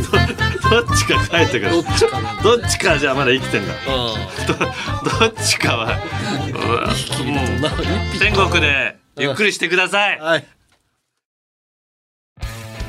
[0.84, 1.70] どっちか書いてくれ。
[1.70, 3.72] どっちかなどっちかじゃあまだ生きてんだ。
[3.88, 4.14] あ
[4.46, 5.98] どどっちかは。
[8.18, 10.20] 天国でゆっくりしてください。
[10.20, 10.46] はい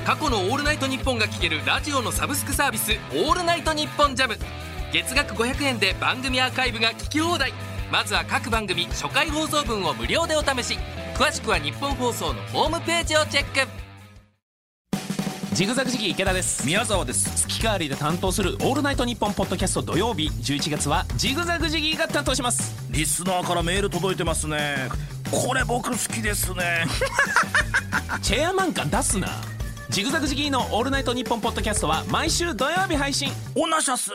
[0.06, 4.38] 過去の「オールナイトニッポン」が聴けるラジオのサブスクサービス「オールナイトニッポンジャム。
[4.92, 7.54] 月額500円で番組アーカイブが聞き放題。
[7.90, 10.78] まずは各番組初回放送分を無料でお試し。
[11.16, 13.68] 詳しくは日本放送のホームページをチェック。
[15.54, 16.66] ジグザグジギー池田です。
[16.66, 17.48] 宮沢です。
[17.48, 22.76] 月替わりで担当する「オールナイトニッポン」ポッドキャスト土曜日11月はジグザグジギーが担当します。
[22.90, 24.90] リスナーからメール届いてますね。
[25.32, 26.86] これ僕好きですね。
[28.22, 29.30] チェアマン感出すな
[29.90, 33.32] ジグザグジギーの「オールナイトニッポン」ポッドキャストは毎週土曜日配信。
[33.56, 34.12] オナシャス。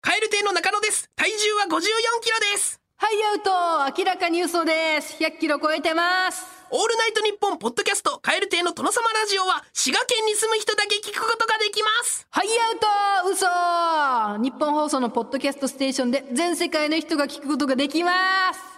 [0.00, 1.10] カエル亭の中野です。
[1.16, 1.80] 体重は5 4
[2.22, 2.80] キロです。
[2.96, 3.98] はいアウト。
[3.98, 5.16] 明らかに嘘です。
[5.22, 6.44] 100キロ超えてます。
[6.70, 12.26] オールナイトニッポンポッドキャストカエル亭の殿様ラジオは滋賀県に住む人だけ聞くことができます。
[12.30, 13.30] ハイアウト。
[13.30, 13.46] 嘘。
[14.42, 18.12] ニッポン放送のポッドキャストステーションで全世界の人が聞くことができま
[18.54, 18.71] す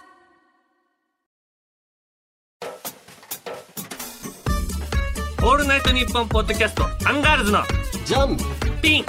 [5.45, 7.59] オールナイトニッポン」ポッドキャストアンガールズの
[8.03, 8.35] じゃん
[8.81, 9.05] ピン。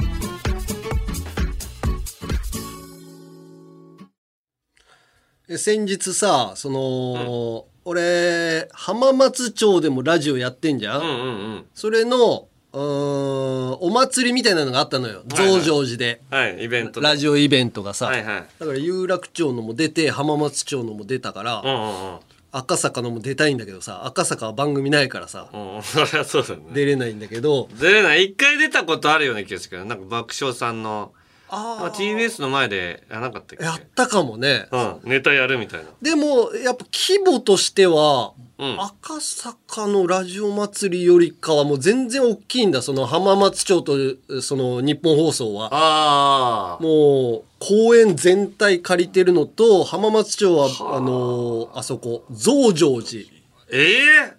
[5.49, 11.18] え先日さその、俺浜松町でもラジオやってんじゃん、うんうんう
[11.61, 11.64] ん。
[11.72, 15.20] それのお祭りみたいなのがあったのよ。
[15.20, 15.61] はいはい。
[15.62, 17.07] 増上寺で、はいイベントで。
[17.07, 18.46] ラジオイベントがさ、はいはい。
[18.61, 22.18] だから有楽町のも出て浜松町のも出たから、うんうんうん
[22.57, 25.83] 赤坂のも出たいんだけどさ赤坂は番組ないからさ、うん。
[26.25, 26.62] そうだね。
[26.73, 27.69] 出れないんだけど。
[27.79, 28.25] 出れない。
[28.25, 31.12] 一回出たことあるような気がするけどなんか爆笑さんの
[31.48, 33.64] あ TBS の前でやらなかったっけ？
[33.64, 35.00] やったかもね、うん。
[35.04, 35.87] ネタやるみたいな。
[36.02, 38.80] でもやっぱ規模としては、うん。
[38.82, 42.82] 赤坂のラジオ祭りよりかはもう全然大きいんだ。
[42.82, 43.96] その浜松町と
[44.42, 45.68] その日本放送は。
[45.72, 51.00] ああもう公園全体借りてるのと浜松町はあ。
[51.00, 53.22] のーあそこ増上寺。
[53.70, 53.98] え
[54.30, 54.35] え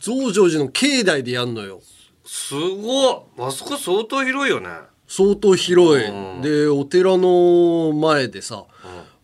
[0.00, 1.80] 増上寺の境内でやんのよ。
[2.24, 3.22] すごっ。
[3.38, 4.68] あそこ相当広いよね
[5.14, 6.40] 相当広い、うん。
[6.40, 8.64] でお寺の前でさ、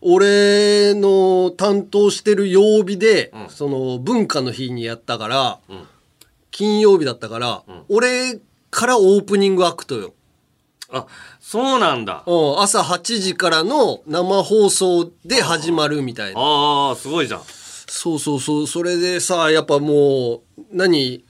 [0.01, 5.59] 俺の担当してる曜日で、その文化の日にやったから、
[6.51, 10.13] 金曜日だったから、俺からオープニングアクトよ、
[10.91, 11.07] あ
[11.39, 12.23] そうなんだ。
[12.27, 16.39] うん、朝8時からの生放送で始まるみたいな。
[16.39, 17.41] ああすごいじゃん。
[17.87, 18.67] そうそうそう。
[18.67, 21.25] それでさやっぱもう何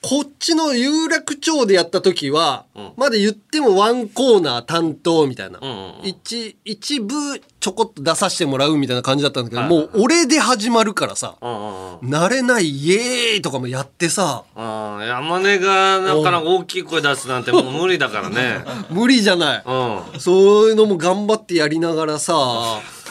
[0.00, 5.58] こっちの有楽町でやった時は、まだ言ってもワンコーナー担当みたいな、
[6.04, 7.14] 一一部
[7.58, 14.44] ちょこっと出させてもらうみたいな感じだったんだけど、もう俺で始まるからさ、慣れないイエーイとかもやってさ。
[14.54, 18.64] ああ山根がなかなか大きい声出すなんてもう無理だからね。
[18.90, 20.20] 無理じゃない、うん。
[20.20, 22.34] そういうのも頑張ってやりながらさ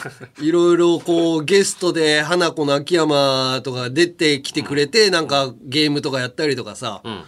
[0.40, 7.24] いろいろこうゲストで花子の秋山とか出てきてくれてなんかゲームとかやったりとかさ、ん。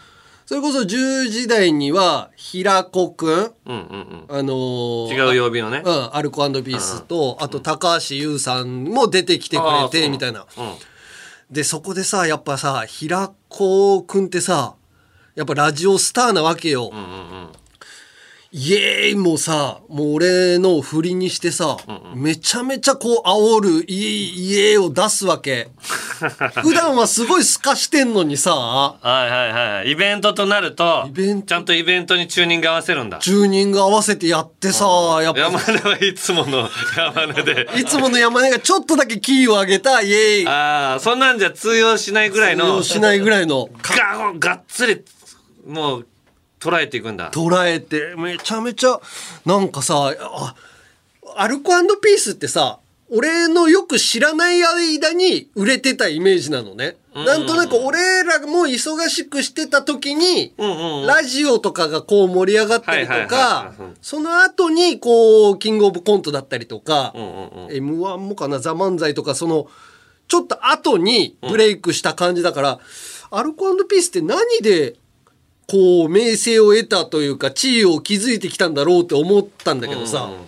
[0.51, 3.35] それこそ10時台には平子くん。
[3.35, 5.83] うんうんあのー違う曜日のね。
[5.85, 10.47] うん、アルコピースと、あと高橋優さんも出てきてくれてみたいな。
[10.59, 10.75] うん。
[11.51, 14.75] でそこでさやっぱさ平子くんってさ
[15.37, 16.91] やっぱラジオスターなわけよ。
[16.93, 17.07] うんうんう
[17.47, 17.49] ん
[18.53, 21.77] イエーイもさもう俺の振りにしてさ、
[22.17, 25.69] めちゃめちゃこう煽るイエイイを出すわけ。
[26.61, 28.53] 普段はすごい透かしてんのにさ。
[28.55, 31.47] はいはいはいイベントとなるとイベント。
[31.47, 33.19] ちゃんとイベントにチューニング合わせるんだ。
[33.19, 34.85] チューニング合わせてやってさ
[35.23, 35.41] やっぱ。
[35.41, 37.69] 山根はいつもの山根で。
[37.79, 40.49] いつもの山根がちょっとだけキーを上げたイエーイ。
[40.49, 42.65] ああそんなんじゃ通用しないぐらいの。
[42.65, 43.69] 通用しないぐらいの。
[43.81, 45.05] ガがっつり
[45.67, 46.07] もう
[46.61, 47.31] 捉えていくんだ。
[47.31, 49.01] 捉えてめちゃめちゃ
[49.47, 50.55] なんかさあ
[51.37, 52.79] アルコピースってさ
[53.13, 56.97] 俺のよく知らない間に売れてたイメージなのね。
[57.13, 61.07] なんとなく俺らも忙しくしてた時に、んうんうん。
[61.09, 68.01] ラジオとかがこう盛り上がったりとかその後にこう、キングオブコントだったりとか、うんうんうん。
[68.01, 69.67] M1 もかな、ザ・漫才とか、その、
[70.29, 72.79] ちょっと後にブレイクした感じだから、
[73.33, 74.95] アルコピースって何で、
[75.71, 80.39] こう、名声を得たというか、地位を築いてきたんだろうって思ったんだけどさ、うんうん。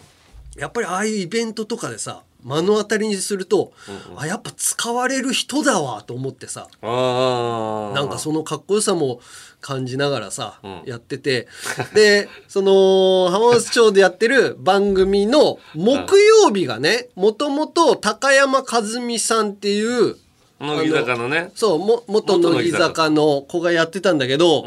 [0.57, 3.73] やっぱりああいうイベントとかでさ、目の当たりにすると、
[4.17, 9.21] あ、やっぱ使われる人だわと思ってさ、ああなんかそのかっこよさも
[9.61, 11.47] 感じながらさ、やってて。
[11.95, 20.17] でその浜松町でやってる番組の木曜日がねもともと高山和美さんっていう
[20.59, 21.53] 乃木坂のね。
[21.55, 24.67] そうも元乃木坂の子がやってたんだけど、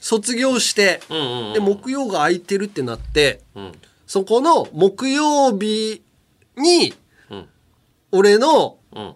[0.00, 1.00] 卒業して、
[1.54, 3.70] で木曜が空いてるってなって、ん。
[4.06, 6.02] そこの木曜日
[6.56, 6.94] に、ん。
[8.10, 9.14] 俺のうん。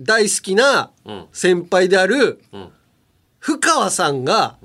[0.00, 1.26] 大好きなうん。
[1.32, 2.68] 先輩である、ん。
[3.38, 4.56] 深川さんが、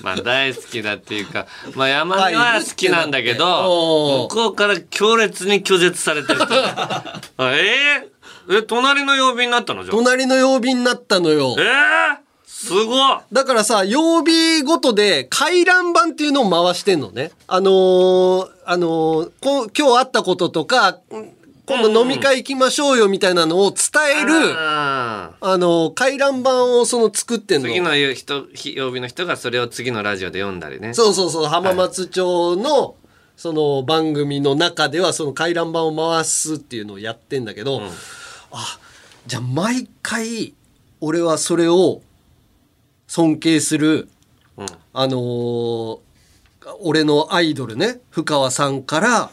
[0.00, 6.40] まあ大好きだっていうかまあ山根は好きなんだけおどー向こうから強烈に拒絶されてる
[7.40, 9.96] えー、え隣の曜日になったのじゃあ？
[9.96, 11.56] 隣の曜日になったのよ。
[11.58, 11.62] え。
[11.62, 12.16] ー、
[12.60, 13.22] すごっ。
[13.32, 17.30] だからさ、曜日ごとで回覧板っていうのを回してんのね。
[17.46, 21.32] あのーあのーこ今日あったこととか、うん
[21.66, 27.68] 今度飲み会行きましょうよみたいなのを伝える、ああのー回覧板をその作ってんの。
[27.68, 30.94] ー次の人日曜日の人がそれを次のラジオで読んだりね。
[30.94, 32.96] そうそうそう、浜松町の、
[33.36, 37.82] その番組の中ではその回覧板を回すっていうのをやってんだけど、
[38.50, 38.78] あ、
[39.28, 40.54] じゃあ毎回
[41.00, 42.00] 俺はそれを
[43.08, 44.08] 尊敬する、
[44.56, 44.66] うん。
[44.92, 45.98] あのー
[46.80, 49.30] 俺のアイドルね、深川さんから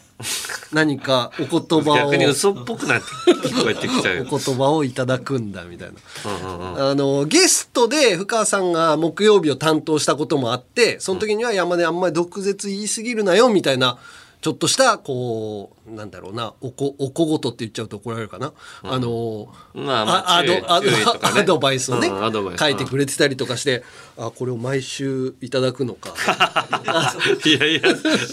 [0.72, 4.26] 何かお言葉を 逆に嘘っぽくなって聞こえてきちゃうよ。
[4.30, 13.98] お言葉をいただくんだみたいな、あのゲストで深川さんが木曜日を担当したこともあってその時には山根あんまり毒舌言い過ぎるなよみたいな
[14.46, 18.52] ちょっとしたこうなんだろうなおこお小言って言っちゃうと怒られるかな、
[18.84, 20.64] あのまあまああアドね。
[20.68, 23.82] アドバイスをね、うん書いてくれてたりとかして
[24.16, 26.14] あこれを毎週いただくのか。
[27.44, 27.80] いやいや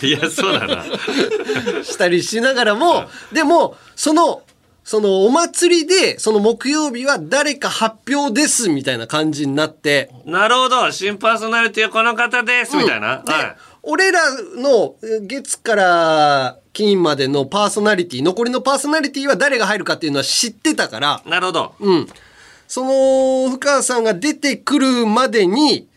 [0.03, 0.84] いやそうだな。
[1.84, 4.43] したりしながらも、でも、その、
[4.84, 10.91] そのお祭りで、その木曜日は誰か発表ですみたいな感じになって、なるほど。
[10.91, 14.21] 新パーソナリティはこの方ですみたいな、で、はい俺ら
[14.57, 22.07] のえー月から金までのパーソナリティ、残りのパーソナリティは誰が入るかっていうのは知ってたから、なるほど、うん。
[22.67, 25.88] その、深川さんが出てくるまでに、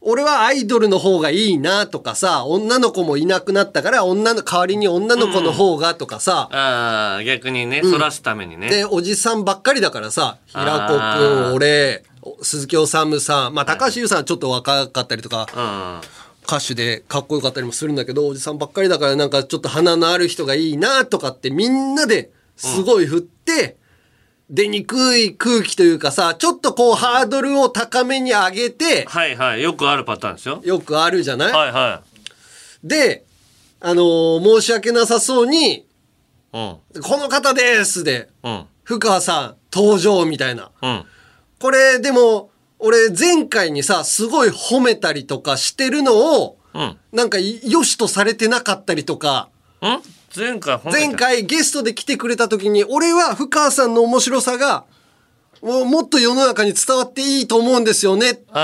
[0.00, 12.04] 俺はアイドルの方がいいなとかさ、女の子もいなくなったから、女の、代わりに女の子の方がとかさ、ああ逆にねそらすためにね、で、おじさんばっかりだからさ、平子くん、俺、
[12.42, 13.04] 鈴木治さ
[13.48, 23.76] ん、まあ、高橋優さんはちょっと若かったりとか、うん歌手でかっこよかったりもするんだけど、おじさんばっかりだからなんかちょっと鼻のある人がいいなとかってみんなですごい振って、
[24.48, 29.62] 出にくい空気というかさ、ちょっとこうハードルを高めに上げて、はいはい。
[29.62, 30.62] よくあるパターンですよ。
[30.64, 32.02] よくあるじゃない、はいは
[32.82, 33.26] で、
[33.80, 35.84] あのー申し訳なさそうに、い
[36.54, 37.02] うん。
[37.02, 38.64] この方ですで、うん。
[38.84, 40.70] 深川さん登場みたいな。
[40.80, 41.04] うん。
[41.60, 46.96] これでも俺前回にさすごい褒めたりとかしてるのをうん。
[47.12, 49.48] なんか良しとされてなかったりとか
[49.80, 50.02] うん？
[50.36, 50.98] 前回褒めた。
[50.98, 54.84] 前回ゲストで来てくれた時に俺は深川さんの面白さが
[55.62, 58.54] もうもっと世の中に伝わっていいと思うんですよねっていうのを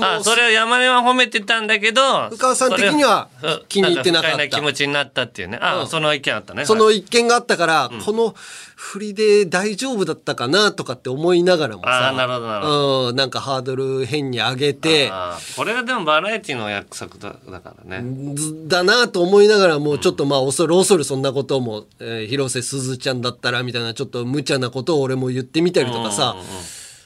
[0.00, 3.28] あそれを山根は褒めてたんだけど深川さん的には
[3.68, 4.36] 気に入ってなかった。
[4.36, 5.58] ん不快気持ちになったっていうね。
[5.60, 5.88] あ、うん。
[5.88, 6.64] その意見あったね。
[6.64, 8.34] そのはい一件があったから、この
[8.78, 15.10] 振りで大丈夫だったかなとかって思いながらもさあーなるほどなるほうん、なんかハードル変に上げて
[15.56, 26.36] これがでもバラエティの約束だだからね、ずだなと思いながらもうちょっとまあ恐る恐るそんなことも、えー広瀬すずちゃんだったらみたいなちょっと無茶なことを俺も言ってみたりとかさ、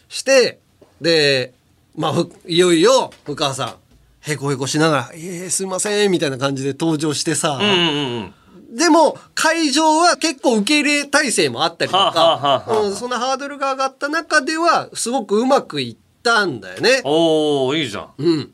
[0.08, 0.58] して
[1.00, 1.54] で
[1.96, 3.74] まあふいよいよ深川さん
[4.20, 8.34] へこへこしながら「えー、すいません」みたいな感じで登場してさ、うんうんうん
[8.72, 12.80] でも会場は結構受け入れ体制もあったりとはあはあはあか、はあ。
[12.80, 17.02] うんそのハードルが上がった中ではすごくうまくいったんだよね。
[17.04, 18.10] おおいいじゃん。
[18.16, 18.50] うん、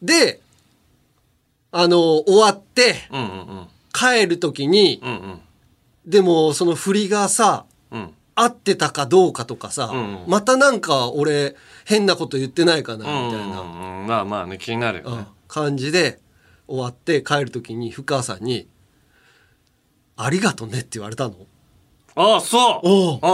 [0.00, 0.40] で
[1.72, 3.30] あの終わってうんうんう
[3.62, 3.66] ん。
[3.92, 5.40] 帰る時に、うんうん。
[6.06, 9.98] でもその振りがさうん合ってたかどうかとかさ、うん。
[9.98, 11.54] うんまたなんか俺
[11.84, 15.18] 変なこと言ってないかなみうんたいな、うんうんまあまあね気になるようん。
[15.18, 16.18] ね、感じで
[16.66, 18.66] 終わって帰る時に深川さんに
[20.16, 21.34] 「ありがとね」って言われたの。
[22.14, 22.88] ああそう。
[22.88, 23.20] おう。
[23.22, 23.26] う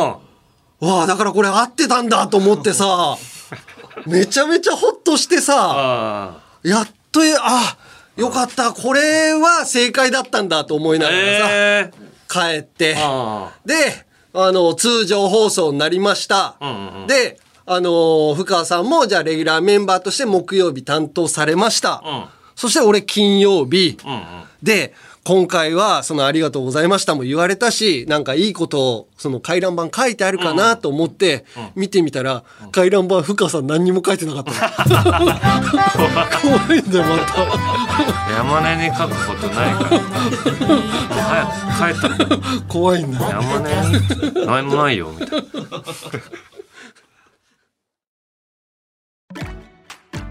[0.84, 0.88] ん。
[0.88, 3.16] わあだからこれ合ってたんだと思ってさ
[4.06, 7.76] めちゃめちゃホッとしてさあやっとえあ
[8.16, 8.72] よかった。
[8.72, 12.96] これは正解だったんだと思いあながらさ、ええ帰って。
[12.98, 16.56] あであの通常放送になりました、
[17.06, 22.24] であの深川さんもじゃあレギュラーメンバーとして木曜日担当されました、うん。
[22.56, 24.20] そして俺金曜日、うんうん。
[24.62, 24.94] で
[25.28, 34.52] 今回はそのありがとうございましたも言われたしなんかいいことをその回覧板書いてあるかなと思って見てみたら回覧板深川さん何にも書いてなかった。
[34.52, 35.28] の
[36.40, 37.34] 怖いんだよまた。
[38.32, 40.00] 山根に書くことないから。
[41.76, 43.18] 早く帰ったら怖いんだ。
[43.20, 43.70] よ山根
[44.30, 44.46] に。
[44.46, 45.46] 何もないよみたいな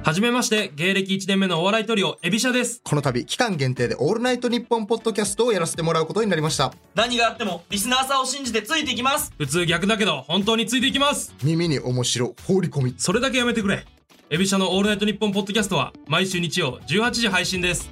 [0.08, 2.80] はじめまして、芸歴1年目のお笑いトリオ、エビシャです。
[2.82, 11.36] この度期間限定でオールナイトニッポンポッドキャストをやらせてもらうことになりました何があってもリスナーさんを信じてついていきます普通逆だけど、本当についていきます。
[11.44, 13.86] 耳に面白放り込みそれだけやめてくれ。
[14.30, 17.92] エビシャのオールナイトニッポンポッドキャストは、毎週日曜18時配信です。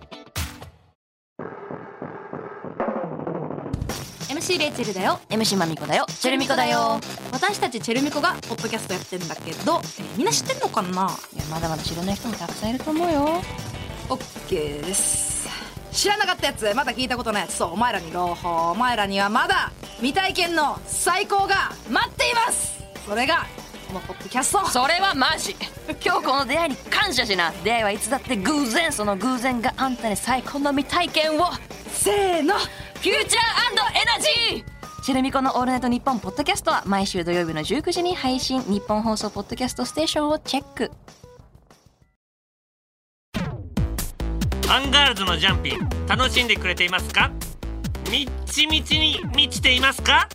[4.45, 5.19] MC レイチェルだよ。
[5.29, 6.05] MC マミコだよ。
[6.07, 6.99] チェルミコだよ。
[7.31, 11.09] 私たちチェルミコがポッドキャストやってんだけど、えーみんな知ってんのかな？
[11.33, 13.41] いやまだまだ知らない人もたくさんいると思うよ。
[14.07, 15.49] オッケーです。
[15.91, 17.55] 知らなかったやつまだ聞いたことないやつ。
[17.55, 18.69] そうお前らに朗報。
[18.73, 22.83] お前らにはまだ未体験の最高が待っています。
[23.07, 23.47] それが
[23.87, 24.63] このポッドキャスト。
[24.67, 25.55] それはマジ。
[26.05, 27.51] 今日この出会いに感謝しな。
[27.63, 28.91] 出会いはいつだって偶然。
[28.91, 31.45] その偶然があんたに最高の未体験を。
[31.91, 32.53] せーの
[33.05, 40.91] フューチャーエナジーチェルミコのオールナイトニッポンポッドキャストは毎週土曜日の19時に配信ニッポン放送ポッドキャストステーションをチェック。
[44.67, 47.29] アンガールズのジャンピン楽しんでくれていますか？
[48.09, 50.27] みっちみちに満ちていますか？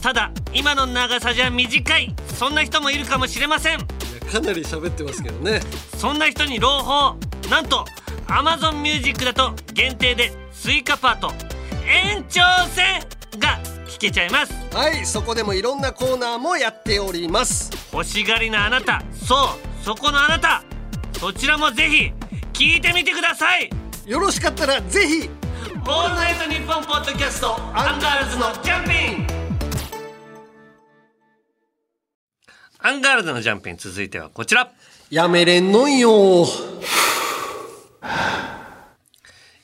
[0.00, 2.14] ただ今の長さじゃ短い。
[2.28, 3.78] そんな人もいるかもしれません。
[3.78, 5.58] かなり喋ってますけどね。
[5.96, 7.16] そんな人に朗報。
[7.50, 7.84] なんと
[8.28, 11.32] Amazon Music だと限定でスイカパート
[11.86, 13.00] 延長戦
[13.38, 14.52] が聞けちゃいます。
[14.74, 17.70] はいそこでもいろんなコーナーもやっております。
[17.92, 20.62] 欲しがりなあなたそうそこのあなた。
[21.18, 22.12] そちらもぜひ
[22.52, 23.70] 聞いてみてください。
[24.06, 25.30] よろしかったらぜひ
[25.86, 28.90] オールナイトニッポンポッドキャストアンガールズのジャンピ
[29.22, 29.26] ン。
[32.78, 34.72] アンガールズのジャンピン続いてはこちら。
[35.10, 36.46] やめれんのんよ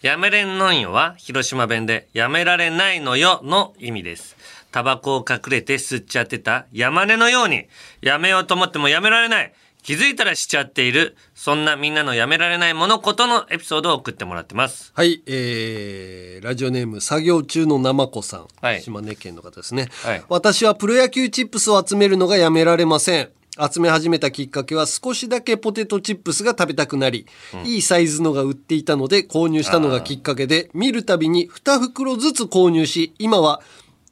[0.02, 4.34] やめれんのんよは広島弁でやめられないのよの意味です。
[4.72, 7.66] タバコを隠れて吸っちゃってた山根のように
[8.00, 9.52] やめようと思ってもやめられない。
[9.82, 11.16] 気づいたらしちゃっている。
[11.34, 14.90] そんなみんなのやめられないものことのエピソードを送ってもらってます。
[14.94, 23.28] はい、えー、ラジオネーム作業中の生子さん、はい島根県の方ですね、はい私はプロ野球チップスを集めるのがやめられません
[23.58, 27.26] 集め始めたきっかけは少しだけポテトチップスが食べたくなり、
[27.64, 33.60] いいサイズのが売っていたので購入したのがきっかけで見るたびに2袋ずつ購入し今は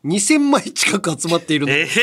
[0.04, 1.88] 2000枚近く集まっているのえ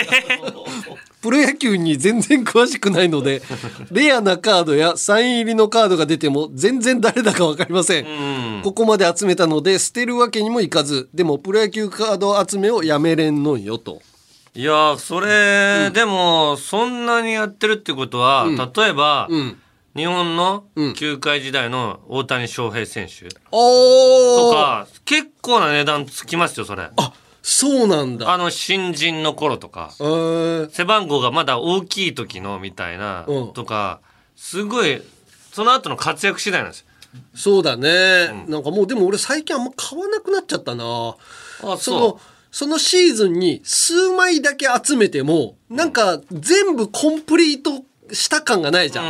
[1.22, 3.42] プロ野球に全然詳しくないので
[3.92, 8.62] レアなカードやサイン入りのカードが出ても全然誰だか分かりません。
[8.64, 14.02] ここまで集めたので捨てるわけにもいかずでもプロ野球カード集めをやめれんのんよと
[14.56, 19.58] いやーそれ、でもそんなにやってるってことは、例えば、うん。
[19.96, 26.90] 日本の球界時代の大谷翔平選手とか結構な値段つきますよそれ。
[26.98, 28.34] あそうなんだ。
[28.34, 29.94] あの新人の頃とか。
[30.02, 30.70] えー。
[30.70, 33.54] 背番号がまだ大きい時のみたいな、うん。
[33.54, 34.02] とか
[34.36, 35.02] すごい
[35.54, 36.86] その後の活躍次第なんです。
[37.34, 41.16] そうだね、なんかもうでも俺最近あんま買わなくなっちゃったな。
[41.64, 42.20] あその
[42.56, 47.84] そのシーズンに数枚だけ集めてもなんか全部コンプリート
[48.14, 49.06] した感がないじゃん、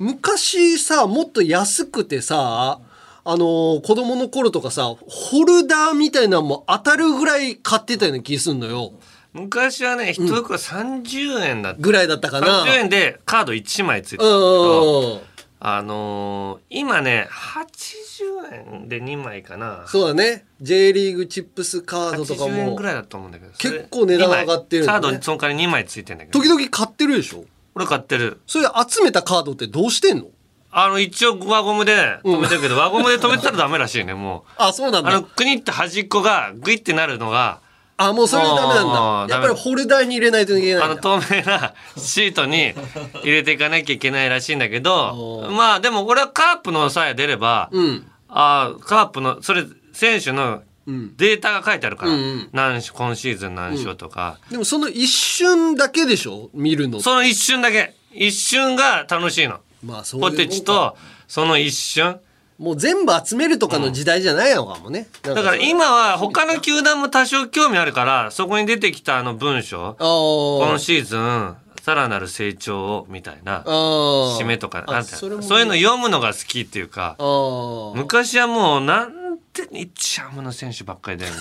[0.00, 0.06] うん。
[0.06, 2.80] 昔さもっと安くてさ
[3.24, 8.94] あの子供の頃とかさホルダーみたいなのも当たるぐらい買ってたような気すんのよ。
[9.34, 12.64] 昔はね一袋30円だった、ぐらいだったかな。
[12.64, 15.20] 30円でカード1枚ついてたんうだけど、んうんうん
[15.60, 19.84] あのー今ね80円で2枚かな。
[19.86, 20.46] そうだね。
[20.60, 24.88] J リーグチップスカードとか80円もぐらいだと思うんだけど結構値段上がってるね。
[24.88, 26.38] カードにその代わり2枚ついてんだけど。
[26.38, 27.44] 時々買ってるでしょ？
[27.74, 28.40] 俺買ってる。
[28.46, 30.26] それ集めたカードってどうしてんの？
[30.70, 34.52] あの一応輪ゴムで止めてるけど、輪ゴムで止めてたらダメらしいねもう。
[34.62, 35.10] あそうなんだ。
[35.10, 37.60] あのクニって端っこがグイってなるのが
[38.00, 39.34] あもうそれダメなんだ。
[39.34, 42.72] やっぱりホルダーに入れないといけないんの透明なシートに
[43.22, 48.06] 入れていかなきゃいけないらしいんだけどまあでも俺はカープのさえ出れば、うん。
[48.28, 51.16] あーカープのそれ選手のうん。
[51.16, 52.48] データが書いてあるから、うんうん。
[52.52, 56.48] 何勝今シーズン何勝とか、でもその一瞬だけでしょ？
[56.54, 57.00] 見るの。
[57.00, 57.94] その一瞬だけ。
[58.14, 59.58] 一瞬が楽しいの。
[59.84, 60.36] まあそういうもんか。
[60.38, 60.96] ポテチと
[61.26, 62.18] その一瞬
[62.58, 81.40] もう全部集めるとかの時代じゃないのかもね、だから今は他の球団も多少興味あるからそこに出てきたあの文章こ今シーズンさらなる成長をみたいな締締めとかあなんてそれもそういうの読むのが好きっていうかあ昔はもうなんでニッチャムの選手ばっかり出るんだ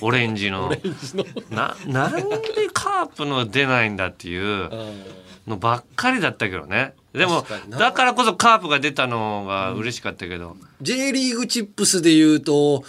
[0.00, 0.70] オレンジの。
[1.50, 2.22] ななんで
[2.72, 4.70] カープの出ないんだっていう
[5.46, 12.84] のばっかりだったけどねでもだからこそカープが出たのが嬉しかったけど、J リーグチップスで言うと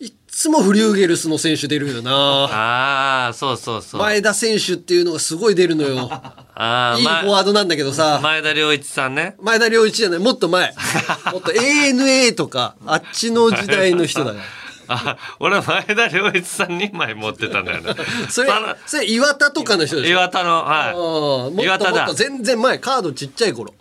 [0.00, 2.10] いっつもフリューゲルスの選手出るよな。
[2.12, 4.00] ああそうそうそう。
[4.00, 6.08] 前田選手っていうのがすごい出るのよ。
[6.54, 8.18] あーいいフォワードなんだけどさ。
[8.22, 9.36] 前田良一さんね。
[9.40, 10.18] 前田良一じゃない。
[10.18, 10.74] もっと前。
[11.32, 14.44] もっと ANA とかあっちの時代の人だから
[14.92, 17.94] あ俺前田良一さん2枚持ってたんだよね
[18.28, 18.50] それ
[18.86, 20.10] それ岩田とかの人でしょ？
[20.10, 22.12] 岩田のはうんもっと岩田だ。
[22.12, 23.72] 全然前カードちっちゃい頃。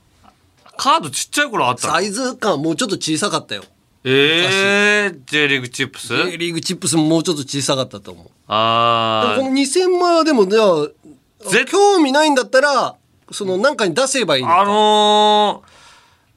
[0.78, 1.94] カードちっちゃい頃あったの？
[1.94, 3.64] サイズ感もうちょっと小さかったよ。
[4.06, 8.28] ええ J リーグチップス？J リーグチップスももうちょっと小さかったと思う。
[8.48, 12.96] あでもこの2000万はでもじゃあ興味ないんだったら
[13.32, 15.69] そのなんかに出せばいいのあのー、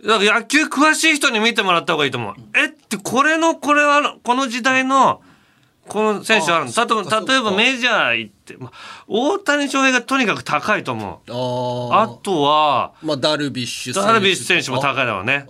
[0.05, 2.34] だから野球詳しい人に見てもらった方がいいと思う。
[2.57, 5.22] えってこれのこれはこの時代の
[5.88, 6.72] この選手あるの？
[6.72, 8.72] 例えば例えばメジャー行って、まあ、
[9.09, 11.32] 大谷翔平がとにかく高いと思う。
[11.92, 15.46] ああとはまあダルビッシュダルビッシュ選手も高いだろうね。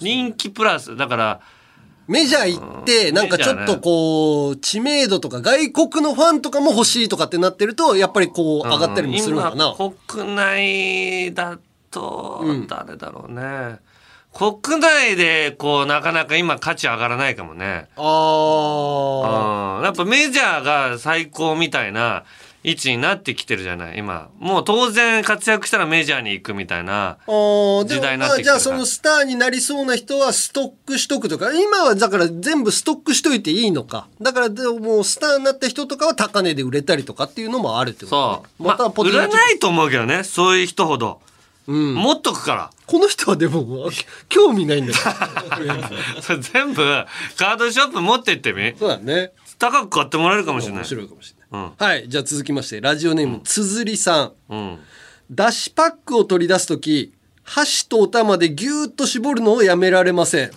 [0.00, 1.40] 人気プラスだから
[2.08, 11.58] メジャー行ってなんかちょっとこう知名度とか外国のファンとかも欲しいとかってなってるとやっぱりこう上がったりもするのかな、今国内だ
[11.92, 13.78] と誰だろうね、
[14.34, 17.88] 国内でこうなかなか今価値上がらないかもね。
[17.96, 19.84] あうん。
[19.84, 22.24] やっぱメジャーが最高みたいな
[22.64, 24.30] 位置になってきてるじゃない今。
[24.38, 27.18] もう当然活躍したらメジャーに行くみたいな。
[27.26, 38.62] 時代になってきてるからそのスターになりそうな人はストックしとくとか今はだから全部ストックしといていいのかだからでもスターになった人とかは高値で売れたりとかっていうのもあるってことそう。
[38.62, 40.24] ねまたポテト売らないと思うけどね。
[40.24, 41.20] そういう人ほど。
[41.66, 42.70] 持っとくから。
[42.86, 43.90] この人はでも
[44.28, 44.98] 興味ないんだよ。
[46.20, 46.82] それ全部
[47.36, 48.74] カードショップ持ってってみ。
[48.78, 49.32] そうだね。
[49.58, 50.78] 高く買ってもらえるかもしれない。
[50.80, 54.32] 面白いかもしれない、はいじゃあ続きましてラジオネームつづりさん。
[54.48, 54.78] うん。
[55.30, 60.50] だしパックを取り出す時箸とお玉でギューッと絞るのをやめられません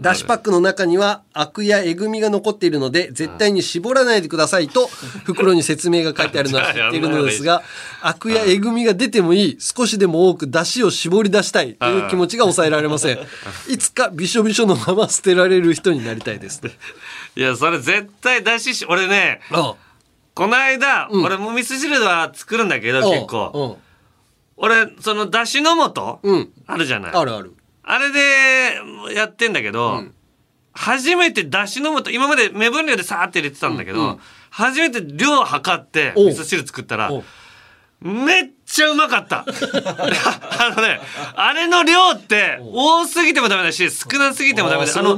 [0.00, 4.88] だしパックの中にはアクやえぐみが残っているので絶対に絞らないでくださいと
[5.24, 7.44] 袋に説明が書いてあるのは知っているのです。
[7.44, 7.62] が
[8.02, 13.18] アクやえぐみが出てもいい少しでも多くだしを絞り出したいという気持ちが抑えられません。
[13.68, 16.60] いつかびしょびしょのまま捨てられる人になりたいです。
[17.36, 19.40] いやそれ絶対出しし俺ね
[20.34, 23.78] この間、俺も味噌汁は作るんだけど結構。
[24.56, 26.20] 俺そのだしの素、
[26.66, 27.12] あるじゃない。
[27.14, 27.54] あるある
[27.86, 30.04] あれでやってんだけど、
[30.72, 34.18] 初めてだしの素今まで目分量でさーって入れてたんだけど、
[34.50, 37.10] 初めて量を測って味噌汁作ったら
[38.00, 39.46] めっちゃうまかった。
[39.46, 41.00] あのね
[41.36, 44.92] あれの量って多すぎてもダメだし少なすぎてもダメだ。
[44.98, 45.16] あの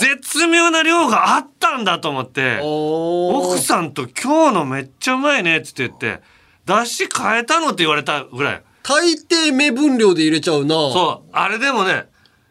[0.00, 6.22] 絶妙な量があったんだと思って奥さんと「今日のめっちゃうまいね」っつって言って
[6.66, 10.74] 「だし変えたの?」って言われたぐらい大抵目分量で入れちゃうな。
[10.74, 11.28] そう。
[11.32, 12.06] あれでもね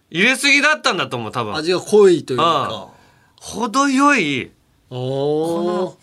[0.10, 1.56] 入れすぎだったんだと思う多分。
[1.56, 2.44] 味が濃いといううん。
[2.44, 2.90] か
[3.40, 4.52] 程よい
[4.90, 5.98] この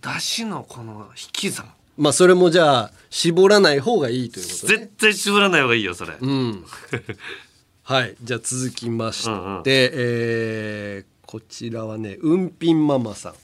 [0.00, 1.72] だしのこの引き算。
[1.96, 4.76] まあそれもじゃあ絞らない方がいいということね。
[4.78, 6.14] 絶対絞らない方がいいよそれ。
[6.20, 6.64] うん。
[7.84, 8.14] はい。
[8.22, 9.24] じゃあ続きまし
[9.64, 13.34] て、えーこちらはねうんぴんママさん、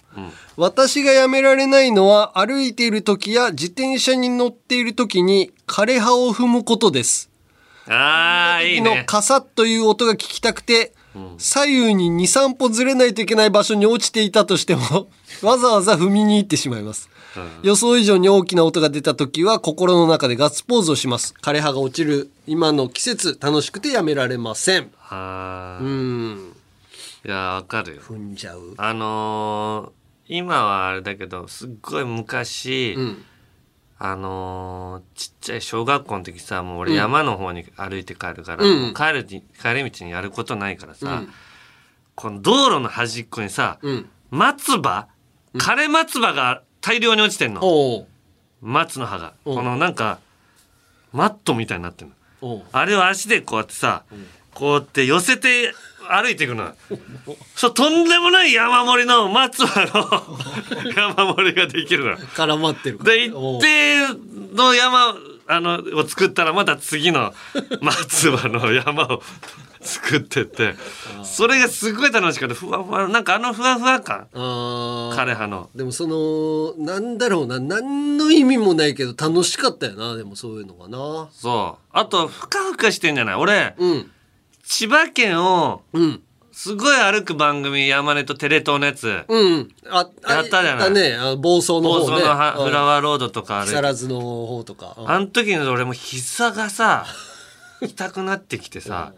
[0.57, 7.31] 私がやめられないのは歩いている時や自転車に乗っている時に枯葉を踏むことです。
[7.87, 9.05] ああいいのね。
[9.07, 10.93] カサッという音が聞きたくて、
[11.39, 15.09] 左右に23歩ずれないといけない場所に落ちていたとしても
[15.43, 17.09] わざわざ踏みに行ってしまいます、
[17.63, 21.35] 予想以上に大きな音が出た時は心の中でガッツポーズをします。
[21.41, 24.91] 枯葉が落ちる今の季節楽しくてやめられません。
[25.09, 25.79] あ。
[25.81, 26.58] うん
[27.25, 28.03] いやわかるよ。
[28.03, 28.75] 踏んじゃう。
[28.77, 29.99] あのー
[30.31, 32.95] 今はあれだけどすっごい昔、
[33.99, 38.83] あのーちっちゃい小学校の時さもう俺うん山の方に歩いて帰るから、うん。
[38.83, 41.29] もう帰るに帰り道にやることないからさ、うん。
[42.15, 43.79] この道路の端っこにさ、
[44.31, 45.09] 松葉
[45.55, 48.07] 枯れ松葉が大量に落ちてんの、
[48.61, 49.33] 松の葉が。
[49.45, 50.19] このなんか
[51.13, 52.13] マットみたいになってん
[52.43, 52.63] の。
[52.73, 54.05] あれを足でこうやってさ、
[54.53, 55.73] こうやって寄せて
[56.11, 56.65] 歩いていくの。
[56.65, 56.75] よ
[57.55, 59.87] そうとんでもない山盛りの松葉
[60.85, 62.11] の 山盛りができるの。
[62.13, 64.07] よ絡まってるで一定
[64.55, 65.15] の山
[65.51, 67.33] あのを作ったらまた次の
[67.81, 69.23] 松葉の山を
[69.81, 70.75] 作ってって。
[71.23, 72.55] それがすごい楽しかった。
[72.55, 74.27] ふわふわなんかあのふわふわ感。
[74.35, 75.71] 枯葉の。
[75.75, 81.29] でもそのなんだろうな何の意味もないけど楽しかったよなでもそういうのがな。
[81.33, 81.87] そう。
[81.93, 83.35] あとふかふかしてんじゃない？
[83.37, 83.77] 俺、
[84.69, 85.83] 千葉県を
[86.53, 89.75] すごい歩く番組山根とテレ東のやつ、うん。
[89.89, 90.85] ああやったじゃない。
[90.85, 91.15] やね。
[91.15, 92.05] あの房総の方ね。
[92.05, 94.95] 房総のフラワーロードとかあれ木更津の方とか。
[94.99, 95.11] うん。
[95.11, 97.07] あの時に俺も膝がさ
[97.81, 99.15] 痛くなってきてさ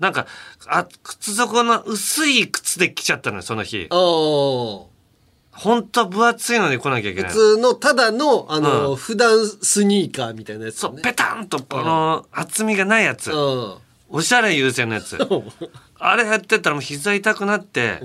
[0.00, 0.26] なんか
[0.66, 3.88] あ靴底の薄い靴で来ちゃったのよその日。
[3.90, 8.96] 本当は分厚いのに来なきゃいけない普通のただのあの、うん。
[8.96, 13.30] 普段スニーカーみたいなやつ、ね、そうペタンとこの厚みがないやつ、
[14.08, 15.18] おしゃれ優先のやつ。
[15.98, 18.00] あれやってたらもう膝痛くなって、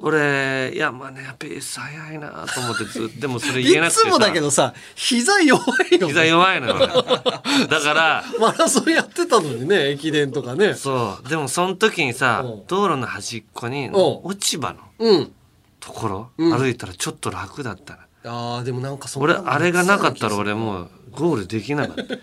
[0.00, 4.08] 俺いやまあねペース早いなと思ってずっと でもそれ言えなくてさ。
[4.08, 5.60] いつもだけどさ膝弱
[5.90, 6.76] いよ膝弱いのよ。
[6.76, 6.86] 俺
[7.66, 10.74] だからマラソンやってたのにね駅伝とかね。
[10.74, 11.28] そう。
[11.28, 15.32] でもその時にさ道路の端っこにお落ち葉のうん。
[15.80, 16.58] ところ、うん。
[16.58, 22.14] 歩いたらちょっと楽だったなあーでもなんかそんな俺あれがなかったら俺もうゴールできなかった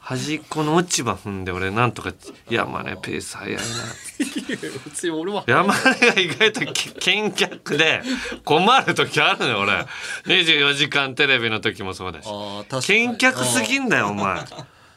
[0.00, 2.10] 端っこの落ち葉踏んで俺なんとか
[2.48, 3.60] いやまあねペース早いな。
[4.86, 5.44] 別に俺は。
[5.46, 6.90] 山根が意外とけ
[7.22, 8.02] 見客で
[8.44, 9.86] 困る時あるのよ俺。
[10.24, 12.28] 24時間テレビの時もそうだし。
[12.92, 14.40] 見客すぎんだよお前。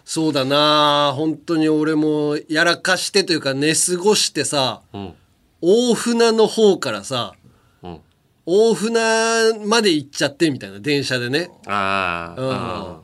[0.06, 1.14] そうだな。
[1.16, 5.14] 本当に俺もやらかしてというか寝過ごしてさ、うん。
[5.62, 7.36] 大船の方からさ、
[7.84, 8.00] うん。
[8.46, 12.52] 大船まで行っちゃってみたいな電車でね、あうん。
[12.52, 13.02] あ、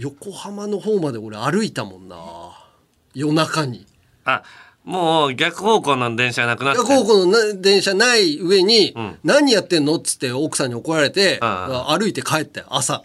[0.00, 2.16] 横浜の方まで俺歩いたもんな
[3.12, 3.86] 夜中に
[4.24, 4.42] あ
[4.82, 13.04] もう逆方向の電車なくなって逆方向のな電車ない上に、何やってんのっつって奥さんに怒られて、歩いて帰ったよ、朝。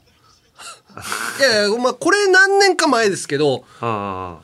[1.38, 4.40] いやいや、まあ、これ何年か前ですけど、か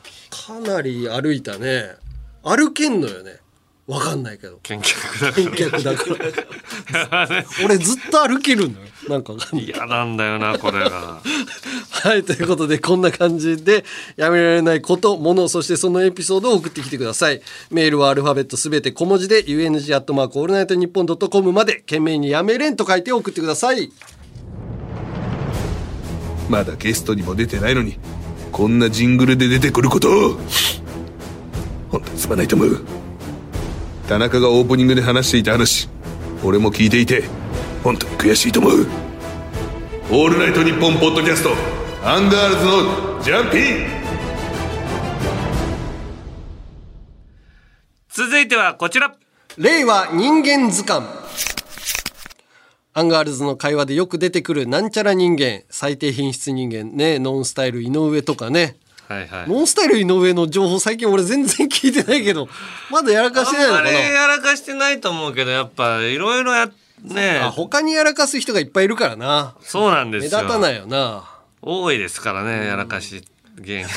[0.62, 1.96] なり歩いたね。
[2.42, 3.40] 歩けんのよね。
[3.86, 4.60] わかんないけど。
[4.68, 5.50] 健脚だから。
[5.50, 6.04] 健脚だか
[7.26, 7.44] ら。
[7.64, 8.86] 俺ずっと歩けるのよ。
[9.12, 9.66] なんかわかんない。
[9.66, 11.20] 嫌なんだよな、これが。
[11.90, 13.84] はい、ということで、こんな感じで、
[14.16, 17.40] やめられないこと、もの、そしてそのエピソードを送ってきてください。
[17.70, 23.92] メールはアルファベットすべて小文字で、UNG アットマークオールナイトニッポンドットコムまで、件名にやめれんと書いて送ってください。
[26.52, 27.98] まだゲストにも出てないのに
[28.50, 30.36] こんなジングルで出てくること
[31.90, 32.84] 本当にすまないと思う
[34.06, 35.88] 田中がオープニングで話していた話
[36.44, 37.24] 俺も聞いていて
[37.82, 38.86] 本当に悔しいと思う
[40.10, 41.50] 「オールナイトニッポン」ポッドキャスト
[42.04, 43.86] アンガールズのジャンピン
[48.08, 49.14] 続いてはこちら
[49.56, 51.06] 令和人間図鑑。
[52.94, 58.76] アンガールズの会話でよく出てくるなんちゃら人間、最低品質人間ね、ノンスタイル井上とかね。
[59.08, 59.48] はいはい。
[59.48, 62.48] ノンスタイル井上の情報最近俺全然聞いてないけど、
[62.90, 63.88] まだやらかしてないのかな？
[63.88, 66.70] あれやらかしてないと思うけど、やっぱいろいろや、
[67.02, 69.56] ねあ他にやらかす人がいっぱいいるからな。
[69.60, 70.38] そうなんですよ。
[70.38, 71.28] 目立たないよな。
[71.60, 73.24] 多いですからね、やらかし
[73.58, 73.90] 芸人。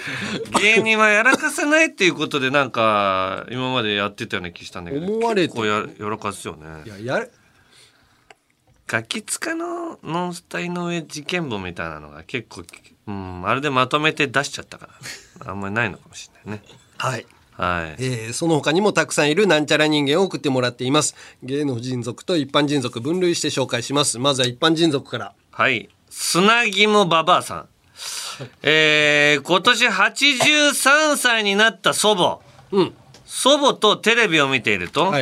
[0.60, 6.66] 芸人はやらかさないっていうことでなんか今までやってたような気したんだけど、思われて結構ややらかすよね。
[6.86, 7.30] いや、やれ、
[8.86, 12.64] ガキ使のノンスタイの上事件簿みたいなのが結構、
[13.06, 14.88] うん、あれでまとめて出しちゃったか
[15.40, 16.64] ら、あんまりないのかもしれないね。
[16.98, 17.26] はい。
[17.60, 18.02] はい。
[18.02, 21.14] えーその他にもたくさんいるなんちゃら人間を送ってもらっています。
[21.42, 24.18] 芸能人族と一般人族分類して紹介します。
[24.18, 25.34] まずは一般人族から。
[25.50, 25.90] はい。
[26.08, 27.68] 砂肝ババアさん。
[28.62, 32.40] えー、今年83歳になった祖母。
[33.26, 35.12] 祖母とテレビを見ていると、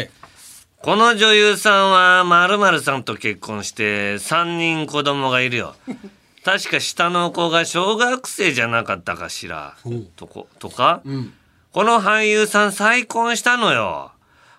[0.80, 5.74] この女優さんは〇〇さんと結婚して3人子供がいるよ。
[6.44, 9.74] 確か下の子が小学生じゃなかったかしら。
[10.16, 11.02] とこ、とか、
[11.72, 14.12] この俳優さん再婚したのよ。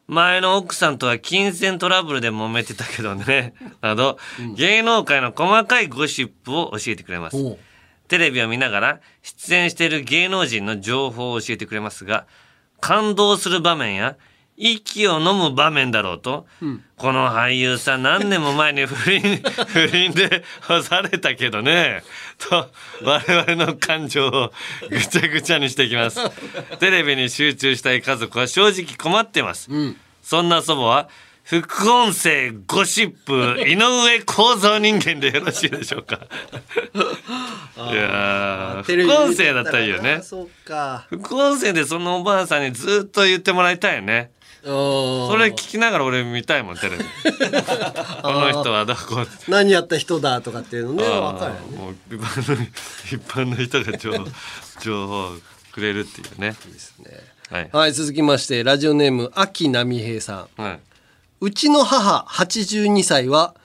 [0.07, 3.53] 前の奥さんとは金銭トラブルで揉めてたけどね。
[3.81, 4.17] など、
[4.55, 7.37] 芸能界の細かいゴシップを教えてくれます。
[8.07, 12.25] テレビを見ながら出演している芸能人の情報を教えてくれますが、
[12.79, 14.15] 感動する場面や
[14.61, 16.45] 息を飲む場面だろうと、
[16.97, 19.41] この俳優さん何年も前に不倫、
[19.71, 22.03] 不倫で干されたけどね、
[22.37, 22.69] と
[23.01, 24.51] 我々の感情を
[24.89, 26.19] ぐちゃぐちゃにしていきます。
[26.79, 29.69] テレビに集中したい家族は正直困ってます。
[30.21, 31.07] そんな祖母は、
[31.45, 36.19] 副音声ゴシップ井上構造人間でよろしいでしょうか。
[37.91, 40.19] いや副音声だったらいいよね。
[40.21, 41.07] そうか。
[41.09, 44.31] 副音声でそのおばあさんにずっと言ってもらいたいよね。
[44.63, 47.03] そそれ聞きながら俺見たいもんテレビ。
[48.21, 51.77] この人はどこ何やった人だとかっていうのね、あーわかるよね。
[51.77, 52.63] もう一般の
[53.05, 54.25] 一般の人が情報
[54.81, 55.37] 情報を
[55.71, 56.55] くれるっていうね。
[56.65, 57.39] いいですね。
[57.49, 57.69] はい。
[57.71, 60.61] はい、続きまして、ラジオネーム、秋波平さん。
[60.61, 60.79] はい。
[61.41, 63.55] うちの母82歳は、